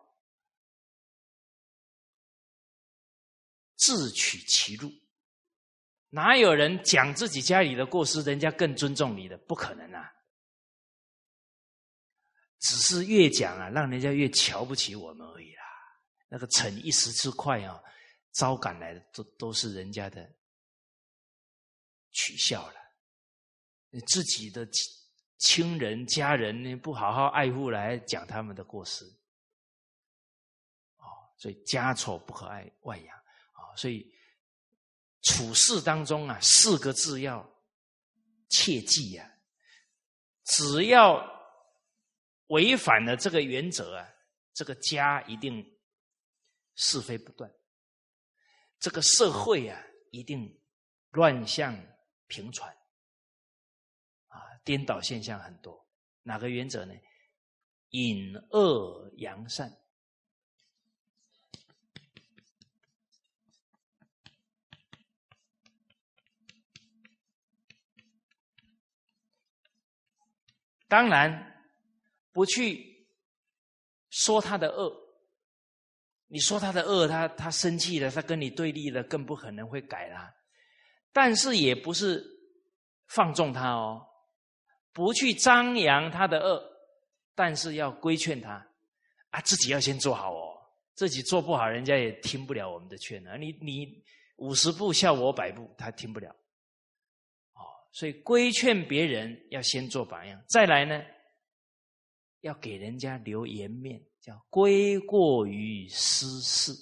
[3.75, 4.89] 自取其辱。
[6.07, 9.37] 哪有人讲自己家里的过失，人家更尊重你的？
[9.39, 10.09] 不可能啊！
[12.59, 15.63] 只是越讲啊，让人家越瞧不起我们而已啦。
[16.29, 17.83] 那个逞一时之快啊，
[18.31, 20.33] 招赶来的都都是人家的
[22.11, 22.75] 取笑了。
[23.89, 24.65] 你自己的。
[25.41, 29.03] 亲人家人呢不好好爱护，来讲他们的过失，
[30.97, 31.03] 哦，
[31.35, 33.17] 所以家丑不可爱外扬。
[33.17, 34.13] 啊，所以
[35.23, 37.43] 处事当中啊，四个字要
[38.49, 39.33] 切记呀，
[40.43, 41.27] 只要
[42.47, 44.07] 违反了这个原则啊，
[44.53, 45.65] 这个家一定
[46.75, 47.51] 是非不断，
[48.79, 50.61] 这个社会啊一定
[51.09, 51.75] 乱象
[52.27, 52.77] 频传。
[54.63, 55.85] 颠倒现象很多，
[56.23, 56.93] 哪个原则呢？
[57.89, 59.77] 引恶扬善。
[70.87, 71.63] 当然，
[72.33, 73.07] 不去
[74.09, 74.93] 说他的恶。
[76.27, 80.33] 你说他的恶，他他生气了，他跟你对立了，更不可能会改啦。
[81.13, 82.23] 但是也不是
[83.07, 84.05] 放纵他哦。
[84.93, 86.61] 不去张扬他的恶，
[87.35, 88.65] 但是要规劝他
[89.29, 90.57] 啊，自己要先做好哦。
[90.93, 93.35] 自己做不好，人家也听不了我们的劝啊。
[93.37, 94.03] 你你
[94.35, 96.29] 五十步笑我百步，他听不了。
[97.53, 101.01] 哦，所以规劝别人要先做榜样，再来呢，
[102.41, 106.73] 要给人家留颜面，叫归过于私事。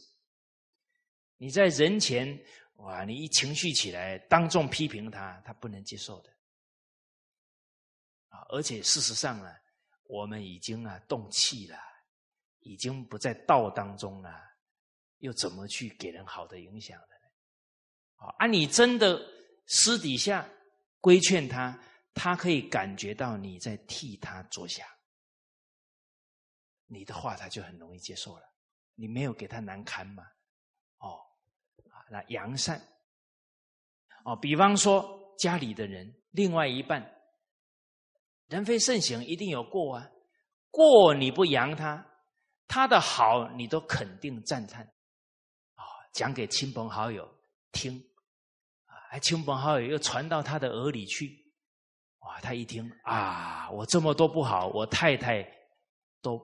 [1.38, 2.38] 你在人前
[2.78, 6.30] 哇，你一情绪起来，当众批评他，他不能接受的。
[8.50, 9.52] 而且事实上呢，
[10.06, 11.78] 我们已经啊动气了，
[12.62, 14.30] 已经不在道当中了，
[15.20, 18.28] 又怎么去给人好的影响呢？
[18.38, 18.48] 啊！
[18.48, 19.22] 你真的
[19.68, 20.50] 私底下
[21.00, 21.80] 规劝他，
[22.14, 24.86] 他可以感觉到你在替他着想，
[26.88, 28.44] 你的话他就很容易接受了。
[28.96, 30.24] 你没有给他难堪嘛？
[30.98, 31.22] 哦，
[31.92, 32.82] 啊，那扬善，
[34.26, 37.19] 哦，比方说家里的人，另外一半。
[38.50, 40.10] 人非圣贤，一定有过啊！
[40.72, 42.06] 过你不扬他，
[42.68, 44.84] 他的好你都肯定赞叹，
[45.76, 47.30] 啊，讲给亲朋好友
[47.72, 48.04] 听，
[48.86, 51.54] 啊，亲朋好友又传到他的耳里去，
[52.20, 55.48] 哇，他一听啊，我这么多不好，我太太
[56.20, 56.40] 都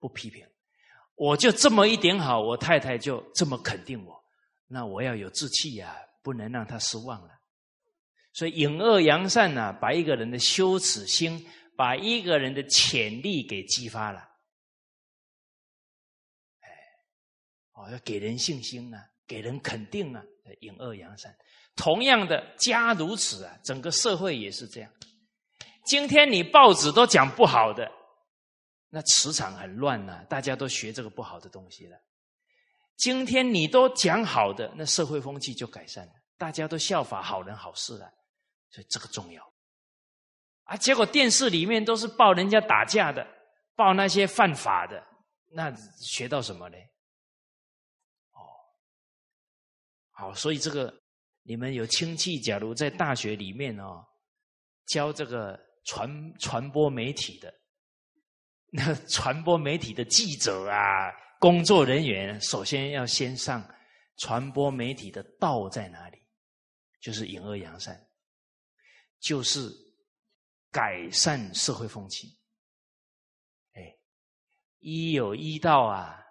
[0.00, 0.44] 不批评，
[1.14, 4.24] 我就这么一点好，我太太就这么肯定我，
[4.66, 7.35] 那我要有志气呀，不能让他失望了。
[8.36, 11.42] 所以隐恶扬善呢，把一个人的羞耻心，
[11.74, 14.18] 把一个人的潜力给激发了。
[16.60, 16.68] 哎，
[17.72, 20.22] 哦，要给人信心啊，给人肯定啊，
[20.60, 21.34] 隐恶扬善。
[21.76, 24.92] 同样的，家如此啊，整个社会也是这样。
[25.86, 27.90] 今天你报纸都讲不好的，
[28.90, 31.96] 那磁场很乱呐，大家都学这个不好的东西了。
[32.98, 38.12] 今天你都讲好的，那社会风气就改善了，大家都效法好人好事了。
[38.76, 39.42] 所以这个重要
[40.64, 40.76] 啊！
[40.76, 43.26] 结果电视里面都是报人家打架的，
[43.74, 45.02] 报那些犯法的，
[45.50, 46.76] 那学到什么呢？
[48.32, 48.36] 哦，
[50.10, 50.92] 好，所以这个
[51.42, 54.06] 你们有亲戚，假如在大学里面哦，
[54.84, 57.54] 教这个传传播媒体的，
[58.68, 61.10] 那传播媒体的记者啊，
[61.40, 63.66] 工作人员，首先要先上
[64.18, 66.18] 传播媒体的道在哪里，
[67.00, 67.98] 就是隐恶扬善。
[69.18, 69.70] 就是
[70.70, 72.36] 改善社会风气，
[73.74, 73.98] 哎，
[74.78, 76.24] 医有医道啊，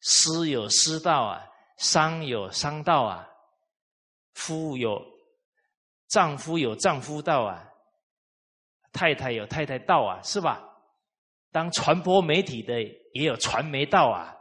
[0.00, 1.46] 师有师道啊，
[1.76, 3.28] 商有商道啊，
[4.34, 5.04] 夫有
[6.08, 7.68] 丈夫有丈夫道啊，
[8.92, 10.64] 太太有太太道啊，是吧？
[11.50, 12.82] 当传播媒体的
[13.14, 14.36] 也有传媒道啊，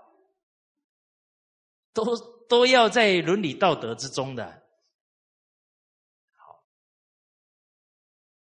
[1.93, 2.03] 都
[2.47, 4.66] 都要在伦理道德之中的。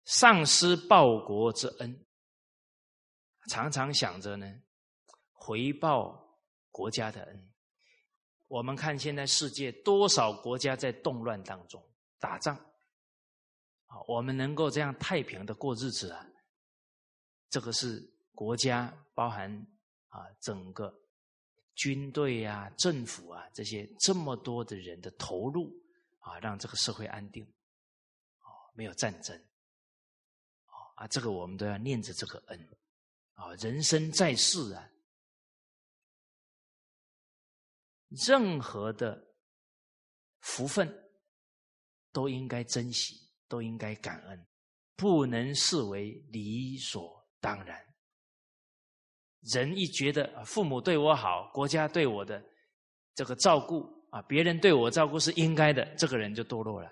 [0.04, 2.04] 丧失报国之恩，
[3.48, 4.62] 常常想着呢，
[5.32, 6.38] 回报
[6.70, 7.52] 国家的恩。
[8.48, 11.82] 我们看现在世界多少国家在动乱当中
[12.18, 12.56] 打仗，
[13.86, 16.26] 啊，我们能够这样太平的过日子啊，
[17.50, 18.12] 这个是。
[18.36, 19.48] 国家包含
[20.08, 20.92] 啊，整个
[21.76, 25.72] 军队啊、政府啊这些这么多的人的投入
[26.18, 27.44] 啊，让这个社会安定，
[28.40, 29.40] 啊，没有战争，
[30.94, 32.68] 啊，这个我们都要念着这个恩
[33.34, 34.90] 啊，人生在世啊，
[38.26, 39.20] 任何的
[40.40, 40.88] 福分
[42.12, 43.16] 都应该珍惜，
[43.48, 44.46] 都应该感恩，
[44.94, 47.84] 不能视为理所当然。
[49.52, 52.42] 人一觉得父母对我好，国家对我的
[53.14, 56.90] 这个照顾啊，别人对我照顾是应该的，这个人就堕落了。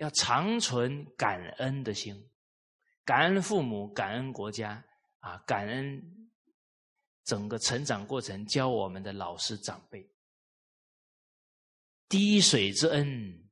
[0.00, 2.26] 要长存感恩的心，
[3.04, 4.82] 感恩父母，感恩国家
[5.18, 6.30] 啊，感恩
[7.24, 10.10] 整个成长过程教我们的老师长辈。
[12.08, 13.46] 滴水之恩，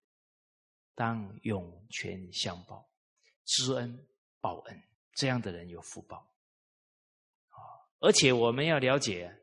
[0.95, 2.91] 当涌泉相报，
[3.45, 4.09] 知恩
[4.41, 4.83] 报恩，
[5.17, 6.27] 这样的人有福报。
[8.01, 9.39] 而且我们要了解，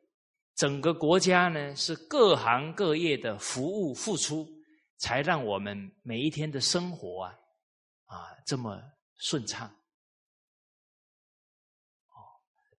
[0.55, 4.54] 整个国家呢是各行各业的服务付出，
[4.97, 7.39] 才让我们每一天的生活啊
[8.05, 8.81] 啊这么
[9.17, 9.67] 顺畅。
[12.07, 12.17] 哦，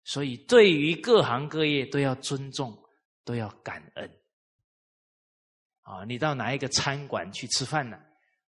[0.05, 2.77] 所以对于各行各业都要尊重，
[3.25, 4.23] 都要感恩。
[5.83, 7.97] 啊，你到哪一个餐馆去吃饭呢？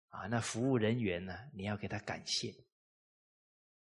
[0.10, 2.50] 啊，那服务人员呢，你要给他感谢。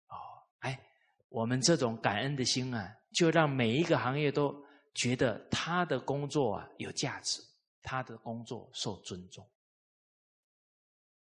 [0.06, 0.14] 哦，
[0.60, 0.80] 哎，
[1.28, 2.96] 我们这种感恩的心啊。
[3.12, 4.64] 就让每一个行业都
[4.94, 7.42] 觉得他的工作啊有价值，
[7.82, 9.46] 他的工作受尊重，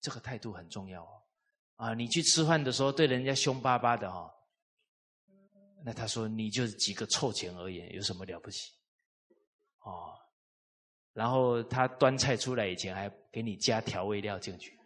[0.04, 1.24] 这个态度很重要哦。
[1.78, 4.32] 啊，你去吃饭的时候对人家凶巴巴的哈，
[5.84, 8.72] 那他说你就是几个臭钱而已，有什么了不起？
[9.80, 10.14] 哦，
[11.14, 14.78] 然后他端菜出来以前还给你加调味料进去，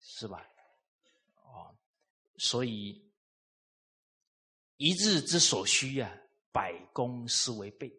[0.00, 0.44] 是吧？
[1.44, 1.72] 哦，
[2.38, 3.06] 所以。
[4.80, 6.08] 一日之所需啊，
[6.52, 7.92] 百工思为备。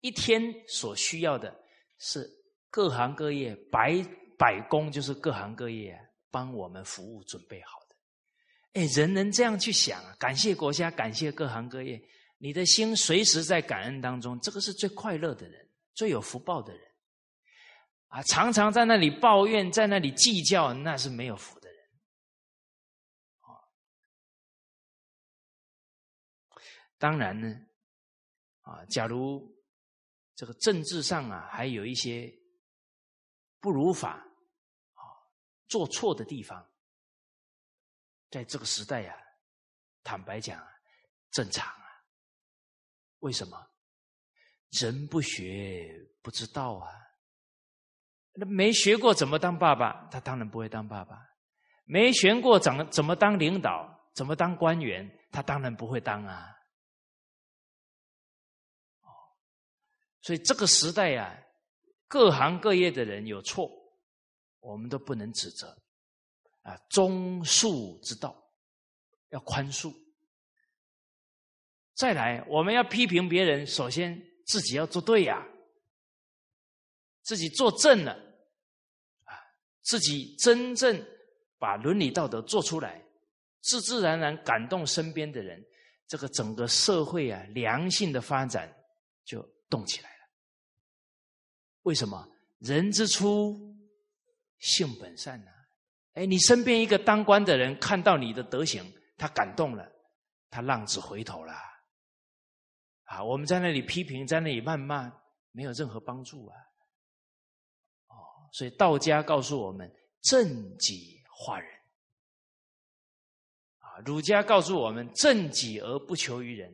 [0.00, 1.54] 一天所需要的
[1.98, 2.26] 是
[2.70, 4.02] 各行各业百
[4.42, 5.96] 百工，就是各行各业
[6.28, 7.94] 帮我们服务准备好的。
[8.72, 12.02] 哎，人能这样去想啊，感谢国家，感谢各行各业，
[12.38, 16.82] 你的心随时在感恩当中，这个是最快乐的人，最有福报的人。
[18.08, 21.78] 啊，常常在那里抱怨，在那里计较，那是没有福的人。
[23.42, 23.54] 啊。
[26.98, 27.48] 当然呢，
[28.62, 29.54] 啊，假如
[30.34, 32.28] 这个政治上啊还有一些
[33.60, 34.26] 不如法
[35.72, 36.70] 做错的地方，
[38.30, 39.16] 在这个时代呀，
[40.04, 40.62] 坦白讲
[41.30, 41.86] 正常啊。
[43.20, 43.56] 为什么？
[44.68, 46.92] 人不学不知道啊。
[48.34, 50.06] 那没学过怎么当爸爸？
[50.10, 51.26] 他当然不会当爸爸。
[51.84, 55.10] 没学过怎么怎么当领导，怎么当官员？
[55.30, 56.54] 他当然不会当啊。
[60.20, 61.42] 所以这个时代呀，
[62.08, 63.70] 各行各业的人有错，
[64.62, 65.76] 我们都不能指责，
[66.62, 68.34] 啊，中恕之道，
[69.30, 69.92] 要宽恕。
[71.94, 75.44] 再来，我们要批评别人，首先自己要做对呀，
[77.22, 78.12] 自己做正了，
[79.24, 79.34] 啊，
[79.82, 81.04] 自己真正
[81.58, 83.04] 把伦理道德做出来，
[83.60, 85.60] 自自然然感动身边的人，
[86.06, 88.72] 这个整个社会啊，良性的发展
[89.24, 90.28] 就动起来了。
[91.82, 92.28] 为什么
[92.58, 93.71] 人之初
[94.62, 95.50] 性本善呢？
[96.14, 98.84] 哎，你身边一个当官的人看到你的德行，
[99.18, 99.90] 他感动了，
[100.50, 101.52] 他浪子回头了。
[103.04, 105.12] 啊，我们在那里批评，在那里谩骂，
[105.50, 106.54] 没有任何帮助啊。
[108.06, 108.14] 哦，
[108.52, 111.68] 所以道家告诉我们正己化人。
[113.78, 116.72] 啊，儒家告诉我们正己而不求于人，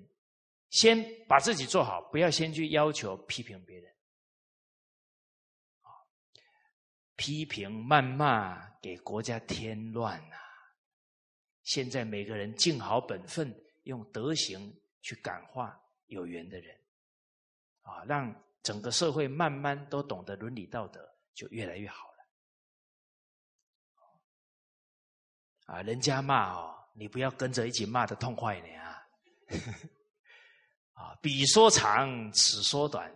[0.70, 3.90] 先把自己做好，不要先去要求批评别人。
[7.18, 10.38] 批评谩骂，给国家添乱啊！
[11.64, 14.72] 现在每个人尽好本分，用德行
[15.02, 16.80] 去感化有缘的人，
[17.82, 18.32] 啊，让
[18.62, 22.06] 整个社会慢慢都懂得伦理道德，就越来越好
[25.66, 25.74] 了。
[25.74, 29.08] 啊，人家骂哦，你不要跟着一起骂的痛快一点啊！
[30.94, 33.12] 啊，彼说长，此说短，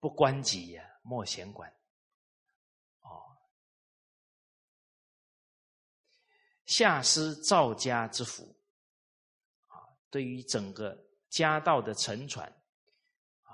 [0.00, 1.72] 不关己呀，莫闲管。
[6.68, 8.56] 下施赵家之福
[9.66, 9.74] 啊，
[10.08, 10.96] 对于整个
[11.28, 12.46] 家道的沉船
[13.42, 13.50] 啊，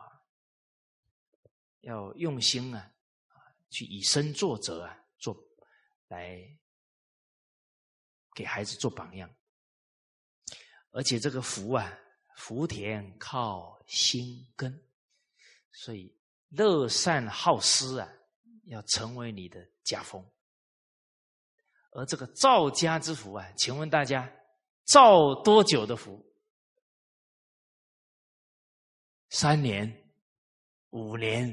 [1.81, 2.93] 要用心啊，
[3.29, 3.35] 啊，
[3.71, 5.35] 去以身作则啊，做
[6.09, 6.59] 来。
[8.37, 9.33] 给孩子做榜样，
[10.91, 11.97] 而且这个福啊，
[12.37, 14.85] 福田靠心根，
[15.71, 16.13] 所以
[16.49, 18.13] 乐善好施啊，
[18.65, 20.21] 要成为你的家风。
[21.95, 24.31] 而这个造家之福啊，请问大家
[24.85, 26.25] 造多久的福？
[29.31, 29.91] 三年、
[30.91, 31.49] 五年？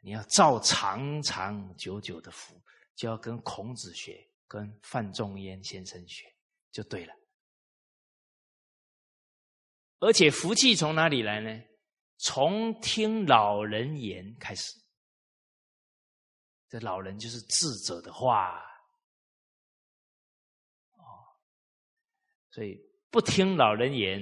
[0.00, 2.60] 你要造长长久久的福，
[2.96, 4.28] 就要跟孔子学。
[4.48, 6.30] 跟范仲淹先生学
[6.70, 7.14] 就对了，
[9.98, 11.64] 而且福气从哪里来呢？
[12.18, 14.78] 从听老人言开始。
[16.72, 18.58] 这老人就是智者的话，
[20.92, 21.04] 哦，
[22.50, 22.80] 所以
[23.10, 24.18] 不听老人言，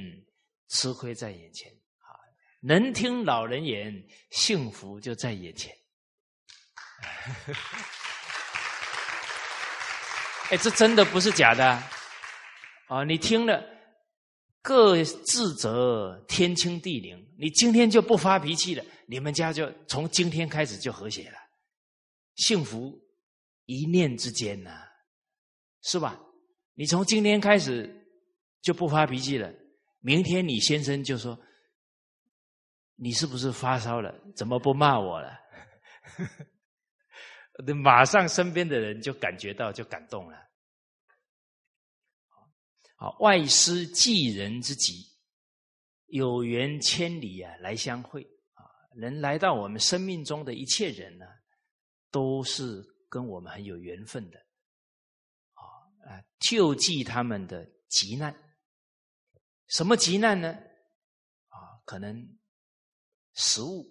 [0.67, 2.11] 吃亏在眼前啊；
[2.61, 3.95] 能听老人言，
[4.31, 5.73] 幸福就在眼前。
[10.51, 11.65] 哎，这真的不是假的
[12.89, 13.05] 啊！
[13.05, 13.65] 你听了，
[14.61, 17.33] 各自责，天清地灵。
[17.39, 21.39] 你今天就不发脾气了，你们家就从今天开始就和谐了，
[22.37, 22.99] 幸福
[23.67, 24.89] 一念之间呐，
[25.83, 26.21] 是吧？
[26.75, 28.07] 你从今天开始
[28.63, 29.53] 就不发脾气了，
[30.01, 31.39] 明天你先生就说
[32.97, 34.15] ：“你是不是发烧了？
[34.35, 35.39] 怎么不骂我了？”
[37.67, 40.39] 那马上身边的人就感觉到，就感动了。
[42.97, 45.07] 好，外师济人之急，
[46.07, 48.23] 有缘千里啊，来相会
[48.55, 48.65] 啊。
[48.97, 51.27] 能来到我们生命中的一切人呢，
[52.11, 54.39] 都是跟我们很有缘分的。
[55.53, 55.63] 啊
[56.07, 58.35] 啊，救济他们的急难。
[59.69, 60.49] 什么急难呢？
[61.49, 62.39] 啊，可能
[63.35, 63.87] 食物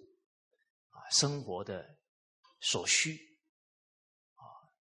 [0.90, 1.98] 啊，生活的
[2.60, 3.16] 所需。
[4.34, 4.44] 啊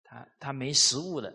[0.03, 1.33] 他他没食物了，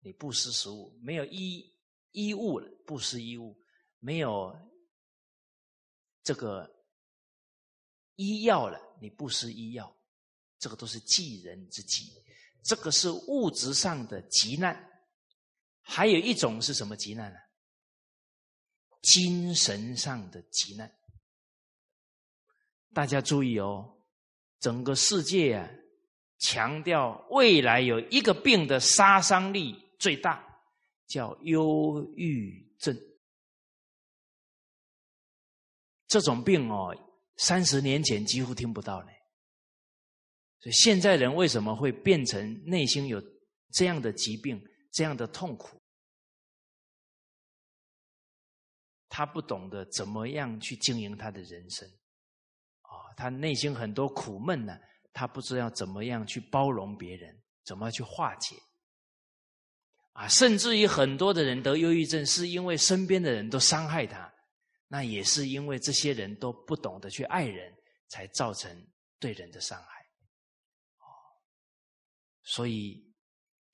[0.00, 1.76] 你不施食物；没有衣
[2.12, 3.58] 衣物了，不施衣物；
[3.98, 4.54] 没有
[6.22, 6.70] 这个
[8.14, 9.96] 医药了，你不施医药。
[10.62, 12.12] 这个都是济人之急，
[12.62, 14.88] 这个是物质上的急难。
[15.80, 17.38] 还有一种是什么急难呢？
[19.02, 20.88] 精神上的急难。
[22.94, 23.92] 大家注意哦，
[24.60, 25.68] 整个世界啊。
[26.38, 30.44] 强调未来有一个病的杀伤力最大，
[31.06, 32.96] 叫忧郁症。
[36.06, 36.96] 这种病哦，
[37.36, 39.10] 三十年前几乎听不到呢。
[40.62, 43.22] 所以现在人为什么会变成内心有
[43.72, 44.62] 这样的疾病、
[44.92, 45.78] 这样的痛苦？
[49.08, 51.86] 他不懂得怎么样去经营他的人生，
[52.80, 54.78] 啊，他内心很多苦闷呢。
[55.14, 58.56] 他不知道怎么样去包容别人，怎么去化解，
[60.12, 64.32] 啊，甚至于很多的人得忧郁症，是因为身边的人都伤害他，
[64.88, 67.70] 那也是因为这些人都不懂得去爱人，
[68.08, 68.74] 才造成
[69.18, 70.01] 对人的伤害。
[72.42, 73.14] 所以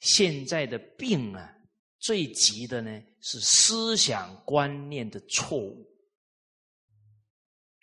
[0.00, 1.56] 现在的病啊，
[1.98, 5.86] 最急的呢是思想观念的错误。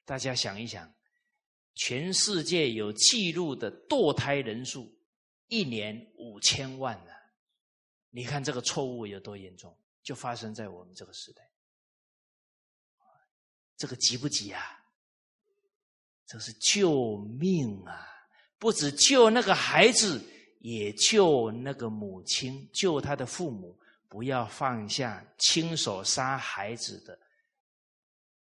[0.06, 0.92] 大家想一想。
[1.78, 4.98] 全世界有记录的堕胎人数
[5.50, 7.12] 一年五千万呢，
[8.12, 9.78] 你看这个错误有多严重？
[10.02, 11.52] 就发生在我们这个时代，
[13.76, 14.62] 这个急不急啊？
[16.26, 18.08] 这是救命啊！
[18.58, 20.24] 不止救那个孩子，
[20.66, 23.80] 也救那个母亲，救他的父母，
[24.10, 27.16] 不要放下亲手杀孩子的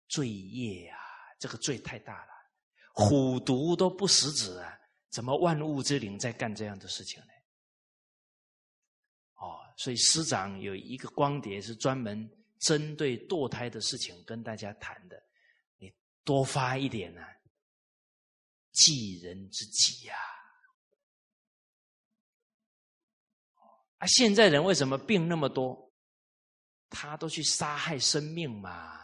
[0.08, 1.00] 罪业啊！
[1.40, 2.32] 这个罪太大了。
[2.94, 4.80] 虎毒都不食子啊！
[5.10, 7.32] 怎么万物之灵在干这样的事情呢？
[9.38, 12.30] 哦，所以师长有一个光碟是专门
[12.60, 15.20] 针对堕胎的事情跟大家谈的。
[15.80, 15.92] 你
[16.24, 17.24] 多发一点呢，
[18.74, 20.14] 济人之急呀！
[23.98, 25.92] 啊现在人为什么病那么多？
[26.90, 28.96] 他都去杀害生命嘛。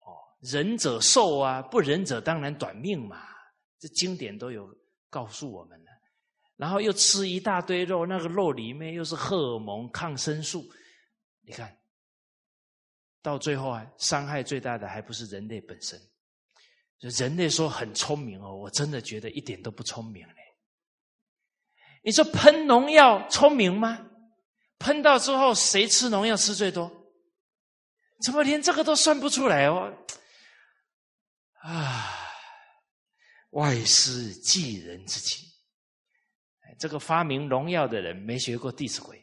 [0.00, 3.28] 哦仁者寿啊，不仁者当然短命嘛。
[3.78, 4.68] 这经典都有
[5.10, 5.90] 告诉我们了。
[6.56, 10.64] 然后又吃一大堆肉，那个肉里面又是荷尔蒙、抗生素，
[11.40, 11.76] 你看，
[13.20, 16.00] 到最后啊，伤害最大的还不是人类本身。
[16.98, 20.41] 人类说很聪明哦，我真的觉得一点都不聪明嘞。
[22.02, 24.06] 你说喷农药聪明吗？
[24.78, 26.90] 喷到之后，谁吃农药吃最多？
[28.24, 29.92] 怎么连这个都算不出来哦？
[31.60, 32.10] 啊，
[33.50, 35.48] 外师寄人之情。
[36.78, 39.16] 这个发明农药的人没学过《弟子规》，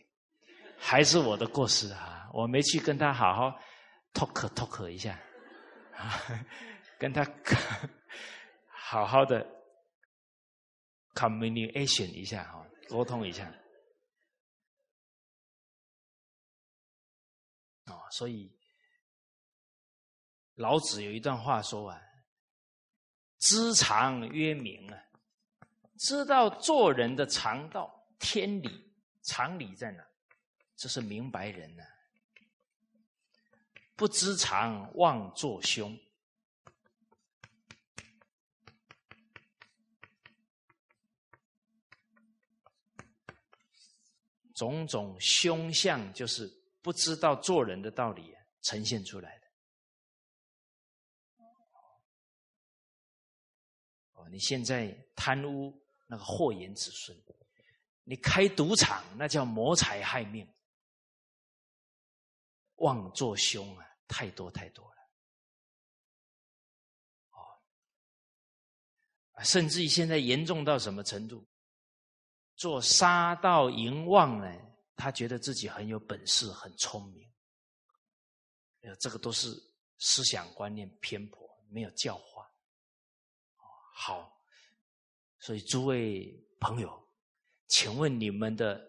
[0.78, 2.30] 还是我的过失啊！
[2.34, 3.60] 我没去跟他好好
[4.14, 5.20] talk talk 一下
[5.98, 6.22] 啊，
[6.98, 7.28] 跟他
[8.68, 9.46] 好好的
[11.16, 13.50] communication 一下哈，沟通一下。
[17.86, 18.52] 哦，所以
[20.56, 22.02] 老子有一段话说啊
[23.40, 25.06] ：“知常曰明啊。”
[26.00, 28.94] 知道做人的常道、天理、
[29.24, 30.04] 常理在哪？
[30.76, 31.84] 这是明白人呢。
[33.96, 36.00] 不知常，妄作凶。
[44.60, 49.48] 种种凶相，就是不知道做人的道理呈现出来的。
[54.14, 55.74] 哦，你现在贪污。
[56.12, 57.16] 那个祸延子孙，
[58.04, 60.52] 你开赌场那叫谋财害命，
[62.78, 64.98] 妄作凶啊，太多太多了。
[67.30, 67.62] 哦，
[69.44, 71.48] 甚至于现在严重到什么程度？
[72.60, 74.54] 做杀盗淫妄呢？
[74.98, 77.26] 他觉得自己很有本事，很聪明。
[78.82, 79.48] 呃，这个都是
[79.98, 82.46] 思想观念偏颇，没有教化。
[83.94, 84.36] 好。
[85.42, 87.02] 所以，诸位朋友，
[87.70, 88.86] 请问你们的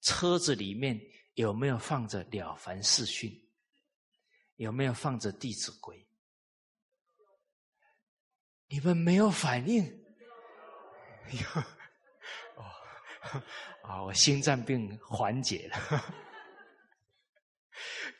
[0.00, 0.98] 车子里面
[1.34, 3.30] 有没有放着《了凡四训》？
[4.56, 5.98] 有没有放着《弟子规》？
[8.68, 9.84] 你们没有反应？
[11.30, 11.62] 有，
[13.82, 15.76] 啊，我心脏病缓解了。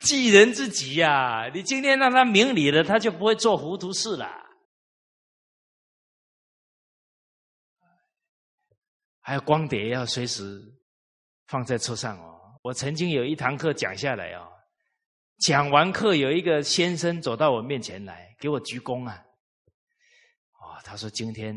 [0.00, 1.48] 济人之急呀！
[1.52, 4.28] 你今天让他明理了，他就不会做糊涂事了。
[9.20, 10.60] 还有光碟要随时
[11.46, 12.58] 放在车上哦。
[12.62, 14.50] 我曾经有一堂课讲下来哦，
[15.40, 19.24] 讲完课有一个先生走到我面前来，给我鞠躬啊。
[20.54, 21.54] 哦，他说今天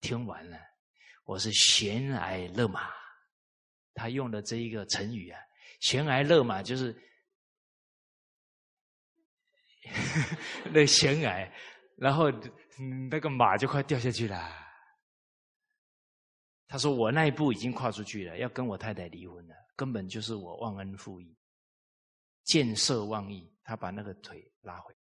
[0.00, 0.56] 听完了，
[1.28, 2.88] 我是悬崖勒马。
[3.92, 5.38] 他用的这一个成语啊，
[5.80, 6.96] 悬崖勒马就是
[10.72, 11.52] 那悬崖，
[11.96, 12.30] 然后
[13.10, 14.50] 那个马就快掉下去了。
[16.66, 21.36] 他说：“我那一步已经跨出去了，要跟我太太离婚了，根本就是我忘恩负义、
[22.44, 23.52] 见色忘义。
[23.62, 24.94] 他把那个腿拉回，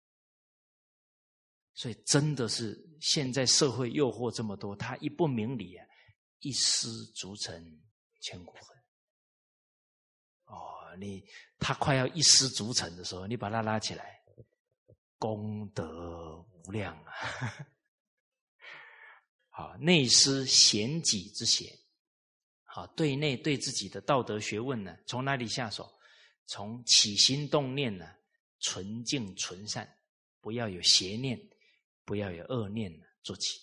[1.73, 5.86] 所以真的是现在社会诱惑这么多，他一不明理啊，
[6.39, 7.81] 一失足成
[8.19, 8.77] 千古恨。
[10.45, 11.23] 哦，你
[11.59, 14.21] 他快要一失足成的时候，你把他拉起来，
[15.17, 17.67] 功德无量啊！”
[19.51, 21.75] 啊，内思贤己之贤，
[22.63, 25.91] 好，对内对自己的道德学问呢，从哪里下手？
[26.45, 28.07] 从起心动念呢，
[28.59, 29.97] 纯净纯善，
[30.39, 31.37] 不要有邪念，
[32.05, 32.89] 不要有恶念
[33.21, 33.59] 做起。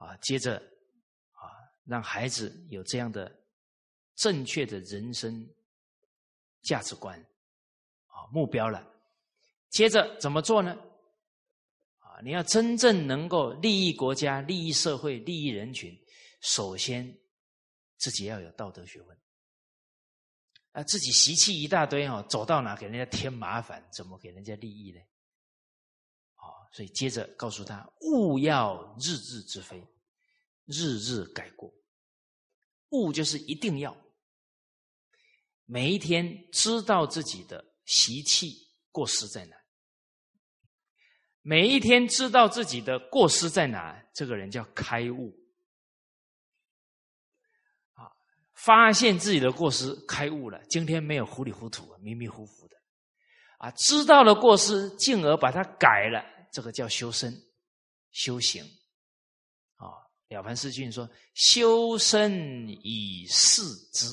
[0.00, 0.56] 啊，接着
[1.32, 1.52] 啊，
[1.84, 3.30] 让孩子有这样的
[4.14, 5.46] 正确的人生
[6.62, 7.20] 价值观
[8.06, 8.24] 啊。
[8.32, 8.82] 目标了，
[9.68, 10.72] 接着怎么做呢？
[11.98, 15.94] 啊，你要真正能够利益国家、利益社会、利益人群，
[16.40, 17.14] 首先
[17.98, 19.18] 自己要有道德学问。
[20.72, 25.00] 啊，自己习气一大堆哦，走到哪给人家添麻烦，怎么给人家利益呢？
[26.70, 29.82] 所以接着告诉他，勿要日日之非，
[30.66, 31.72] 日日改过。
[32.90, 33.96] 勿就是一定要
[35.64, 37.66] 每一天知道自己的。
[37.86, 39.56] 习气过失在哪？
[41.42, 45.36] 每一天知道自己的过失在哪，这个人叫开悟。
[47.94, 48.06] 啊，
[48.54, 50.62] 发现自己的过失，开悟了。
[50.66, 52.76] 今天没有糊里糊涂、迷迷糊糊的，
[53.58, 57.32] 啊，知道了过失，进而把它改了，这个叫修身、
[58.10, 58.64] 修行。
[59.76, 59.86] 啊，
[60.28, 63.62] 了凡四训说：“修身以事
[63.92, 64.06] 之。”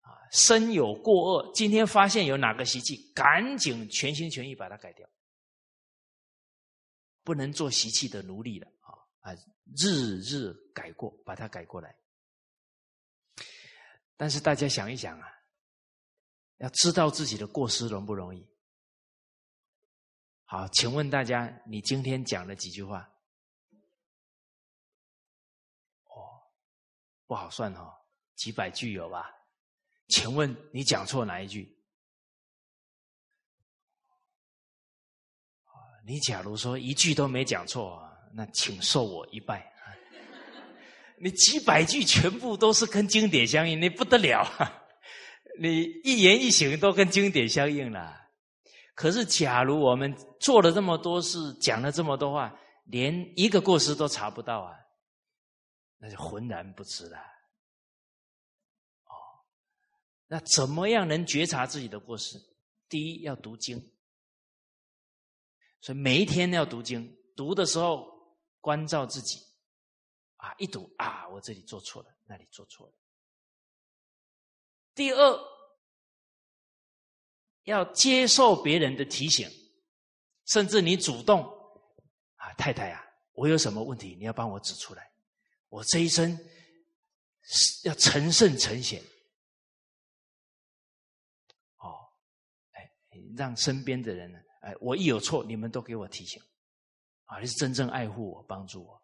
[0.00, 5.08] 啊身有过恶，今天发现有哪个习气，赶紧全心全意把它改掉。
[7.22, 9.36] 不能做习气的奴隶了啊啊！
[9.76, 11.94] 日日改过，把它改过来。
[14.16, 15.28] 但是大家想一想啊，
[16.56, 18.47] 要知道自己的过失容不容易？
[20.50, 23.06] 好，请问大家，你今天讲了几句话？
[26.04, 26.40] 哦，
[27.26, 27.92] 不好算哦，
[28.34, 29.30] 几百句有吧？
[30.08, 31.76] 请问你讲错哪一句？
[36.06, 38.02] 你假如说一句都没讲错，
[38.32, 39.70] 那请受我一拜。
[41.20, 44.82] 你几百句全部都是跟经典相应，你不得了啊！
[45.60, 48.27] 你一言一行都跟经典相应了。
[48.98, 52.52] 可是，假如我们做了这么多事，讲了这么多话，
[52.86, 54.76] 连一个过失都查不到啊，
[55.98, 57.16] 那就浑然不知了。
[59.04, 59.14] 哦，
[60.26, 62.36] 那怎么样能觉察自己的过失？
[62.88, 63.78] 第一，要读经。
[65.80, 68.04] 所以每一天要读经，读的时候
[68.60, 69.38] 关照自己，
[70.38, 72.92] 啊，一读啊，我这里做错了，那里做错了。
[74.92, 75.38] 第二，
[77.64, 79.48] 要接受别人的提醒，
[80.46, 81.42] 甚至你主动，
[82.36, 85.10] 啊，太太啊，我有什么问题，你要帮我指出来，
[85.68, 86.38] 我这一生
[87.84, 89.02] 要成圣成贤，
[91.78, 92.08] 哦，
[92.72, 92.90] 哎，
[93.36, 94.38] 让身边的人呢。
[94.60, 96.42] 哎，我一有错，你们都给我提醒，
[97.24, 98.94] 啊，你是真正爱护我、帮助我，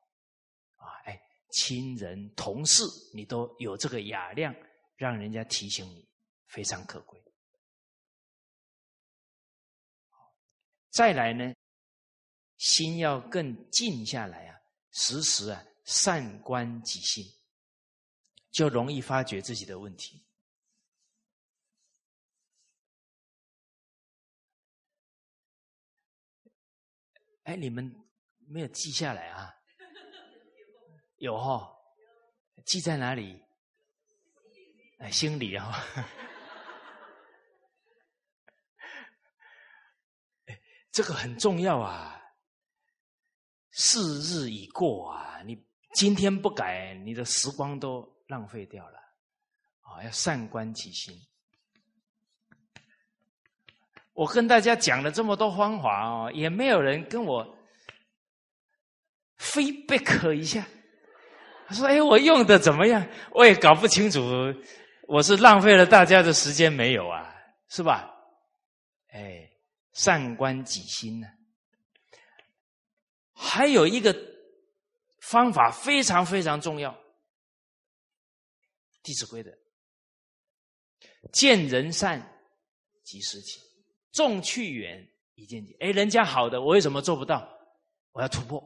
[0.77, 1.21] 啊，哎，
[1.53, 2.83] 亲人、同事，
[3.15, 4.55] 你都有这个雅量，
[4.97, 6.09] 让人家提醒你，
[6.49, 7.24] 非常可贵。
[10.95, 11.53] 再来呢，
[12.57, 14.61] 心要更静下来啊，
[14.93, 17.25] 时时啊善观己心，
[18.53, 20.25] 就容易发觉自己的问题。
[27.43, 27.93] 哎，你们
[28.47, 29.53] 没有记下来啊？
[31.17, 31.77] 有哈，
[32.65, 33.43] 记在哪里？
[34.99, 35.85] 哎，心里啊。
[40.95, 42.13] 这个很重要啊。
[43.73, 45.61] 四日已过啊，你
[45.95, 48.99] 今天不改，你的时光都浪费掉了。
[49.81, 51.13] 啊，要善观其心。
[54.13, 57.59] 我跟大家讲了这么多方法哦，也没有人跟我
[59.37, 60.65] feedback 一下。
[61.67, 63.05] 他说：“哎，我用的怎么样？”
[63.35, 64.21] 我也搞不清楚，
[65.09, 67.35] 我是浪费了大家的时间没有啊？
[67.69, 68.09] 是吧？
[69.09, 69.51] 哎，
[69.95, 71.27] 善观己心呢。
[73.33, 74.15] 还有一个
[75.21, 76.93] 方法非常非常重要，
[79.03, 79.51] 《弟子规》的
[81.33, 82.23] “见人善，
[83.03, 83.59] 即时起”。
[84.13, 85.77] 众去远，一见己。
[85.81, 87.49] 哎，人家好的，我为什么做不到？
[88.13, 88.63] 我要突破。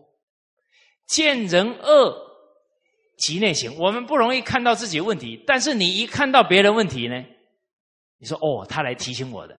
[1.07, 2.15] 见人恶，
[3.17, 3.75] 即内省。
[3.79, 7.25] 我们不容易看到自己问题，但是你一看到别人问题呢？
[8.19, 9.59] 你说哦，他来提醒我的，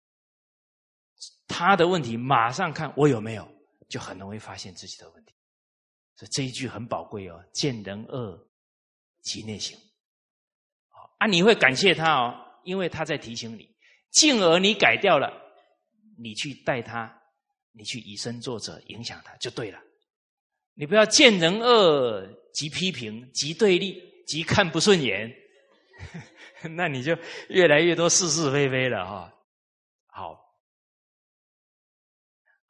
[1.49, 3.45] 他的问题马上看我有没有，
[3.89, 5.33] 就很容易发现自己的问题。
[6.15, 7.43] 所以这一句很宝贵哦。
[7.51, 8.39] 见人恶，
[9.21, 9.77] 即内省。
[11.17, 13.69] 啊，你会感谢他哦，因为他在提醒你，
[14.11, 15.33] 进而你改掉了。
[16.17, 17.21] 你去带他，
[17.71, 19.79] 你去以身作则，影响他就对了。
[20.75, 25.33] 你不要见人恶即批评，即对立，即看不顺眼，
[26.75, 27.17] 那你就
[27.47, 29.33] 越来越多是是非非了哈。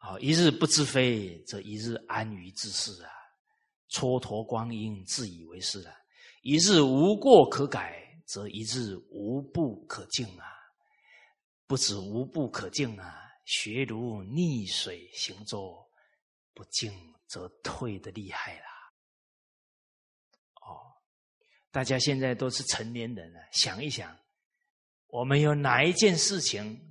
[0.01, 3.09] 好，一日不知非，则一日安于自是啊；
[3.91, 5.93] 蹉跎光阴，自以为是啊；
[6.41, 10.45] 一日无过可改，则一日无不可进啊。
[11.67, 13.25] 不止无不可进啊。
[13.45, 15.75] 学如逆水行舟，
[16.53, 16.91] 不进
[17.27, 18.67] 则退的厉害啦。
[20.61, 20.93] 哦，
[21.71, 24.15] 大家现在都是成年人了，想一想，
[25.07, 26.88] 我们有哪一件事情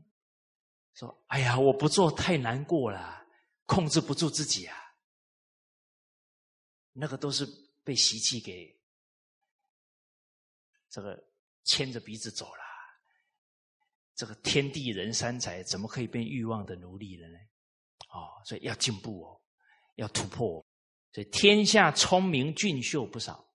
[0.99, 3.25] 说：“哎呀，我不做太难过了，
[3.67, 4.77] 控制不住自己啊。”
[6.93, 7.47] 那个都是
[7.85, 8.77] 被习气给
[10.89, 11.25] 这个
[11.63, 12.63] 牵着鼻子走了。
[14.17, 17.39] 这个天地人三才怎么可以变欲望的奴隶了呢？
[18.09, 19.41] 哦，所以要进步哦，
[19.95, 20.67] 要突破。
[21.13, 23.49] 所以天下聪明俊秀不少，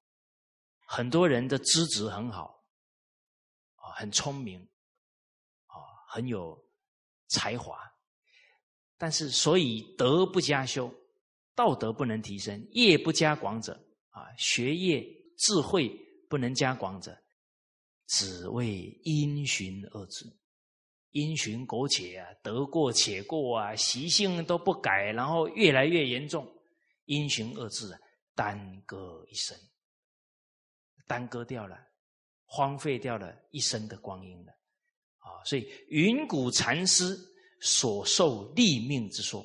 [0.85, 2.63] 很多人的资质很好，
[3.75, 4.61] 啊，很聪明，
[5.65, 5.75] 啊，
[6.07, 6.65] 很有
[7.33, 7.77] 才华。
[8.97, 10.93] 但是，所以德不加修，
[11.55, 13.73] 道德不能提升，业不加广者，
[14.11, 15.05] 啊，学业
[15.37, 15.91] 智慧
[16.29, 17.17] 不能加广者，
[18.07, 20.25] 只为因循二止。
[21.11, 26.47] 因循苟且啊，得过且过啊，习性都不改，然后越来越严重
[27.05, 27.99] 因循二字啊，
[28.33, 29.55] 耽搁一生，
[31.05, 31.77] 耽搁掉了，
[32.45, 34.51] 荒废掉了一生的光阴了
[35.23, 35.43] 啊！
[35.45, 37.17] 所以云谷禅师
[37.59, 39.41] 所受立命之说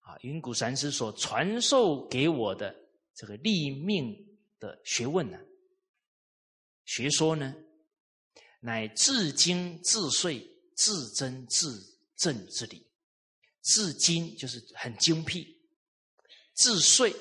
[0.00, 2.74] 啊，云谷禅师所传授给我的
[3.14, 4.16] 这个立命
[4.58, 5.38] 的学问呢，
[6.84, 7.54] 学说呢，
[8.60, 10.44] 乃至精自遂、
[10.74, 11.68] 自真至
[12.16, 12.84] 正之理。
[13.62, 15.44] 至精就是很精辟，
[16.54, 17.12] 至碎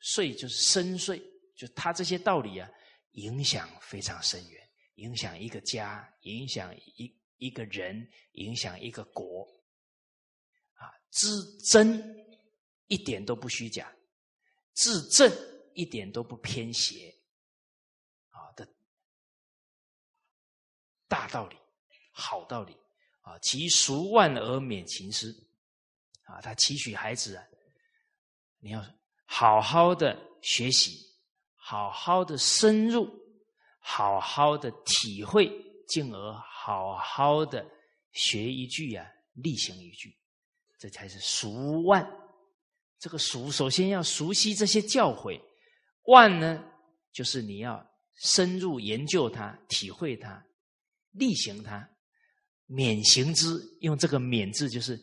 [0.00, 1.20] 碎就是深邃，
[1.56, 2.70] 就他这些道理啊，
[3.14, 9.44] 影响非常深远，影响一个家，影响一一个人，影响一个国，
[10.74, 11.28] 啊，至
[11.64, 12.00] 真
[12.86, 13.92] 一点都不虚假，
[14.74, 15.32] 至正
[15.74, 17.14] 一点都不偏邪，
[18.28, 18.68] 啊的
[21.08, 21.56] 大道理，
[22.12, 22.76] 好道理。
[23.20, 25.28] 啊，其俗万而免情失。
[26.22, 27.44] 啊，他期许孩子啊，
[28.58, 28.82] 你要
[29.26, 30.98] 好好的学习，
[31.54, 33.06] 好好的深入，
[33.80, 35.50] 好好的体会，
[35.86, 36.32] 进而
[36.68, 37.66] 好好的
[38.12, 40.14] 学一句啊，例行一句，
[40.78, 42.06] 这才是熟万。
[42.98, 45.40] 这个熟，首先要熟悉这些教诲；
[46.02, 46.62] 万呢，
[47.10, 47.82] 就是你要
[48.16, 50.44] 深入研究它，体会它，
[51.12, 51.88] 例行它，
[52.66, 53.58] 免行之。
[53.80, 55.00] 用这个“免”字，就是。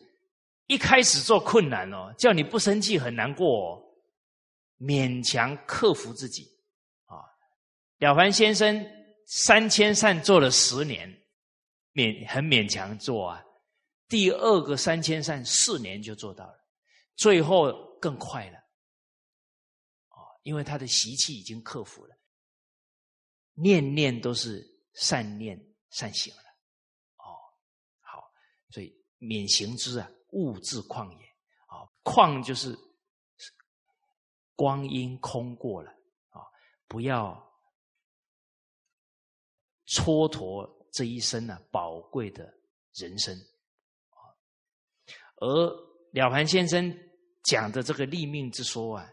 [0.68, 3.82] 一开始做困难哦，叫你不生气很难过，哦，
[4.78, 6.44] 勉强克服自己
[7.06, 7.18] 啊。
[7.98, 8.84] 了凡先生
[9.26, 11.12] 三千善做了十年，
[11.96, 13.42] 勉很勉强做啊。
[14.06, 16.68] 第二个三千善四年就做到了，
[17.16, 18.58] 最后更快了，
[20.10, 22.14] 哦，因为他的习气已经克服了，
[23.54, 25.58] 念念都是善念
[25.90, 26.42] 善行了，
[27.16, 27.34] 哦，
[28.00, 28.22] 好，
[28.70, 30.08] 所以免行之啊。
[30.30, 31.24] 物质旷也
[31.66, 32.76] 啊，旷就是
[34.54, 35.90] 光阴空过了
[36.28, 36.42] 啊，
[36.86, 37.32] 不要
[39.86, 42.42] 蹉跎这一生呢宝贵的
[42.94, 43.38] 人生。
[45.36, 45.46] 而
[46.12, 46.98] 了凡先生
[47.44, 49.06] 讲的这个立命之说啊，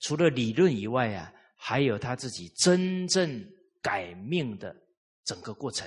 [0.00, 3.44] 除了理论以外啊，还有他自己真正
[3.82, 4.74] 改命的
[5.24, 5.86] 整个过程，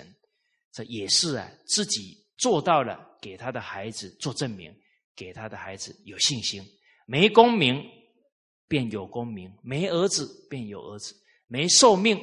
[0.71, 2.17] 这也是啊自己。
[2.38, 4.73] 做到了，给他的孩子做证明，
[5.13, 6.63] 给他的孩子有信心。
[7.05, 7.84] 没功名，
[8.65, 11.13] 便有功名；没儿子，便有儿子；
[11.47, 12.17] 没寿命，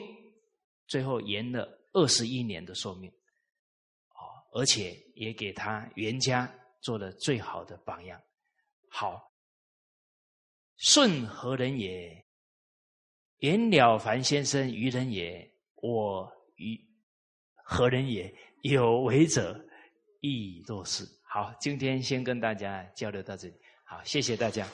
[0.88, 3.10] 最后延了二十一年的寿命。
[4.08, 4.20] 啊，
[4.52, 6.46] 而且也给他袁家
[6.80, 8.20] 做了最好的榜样。
[8.90, 9.32] 好，
[10.76, 12.24] 舜何人也？
[13.38, 15.50] 颜了凡先生愚人也。
[15.76, 16.78] 我愚
[17.64, 18.34] 何人也？
[18.62, 19.62] 有为者。
[20.20, 23.54] 亦若是好，今天先跟大家交流到这里。
[23.84, 24.66] 好，谢谢大家。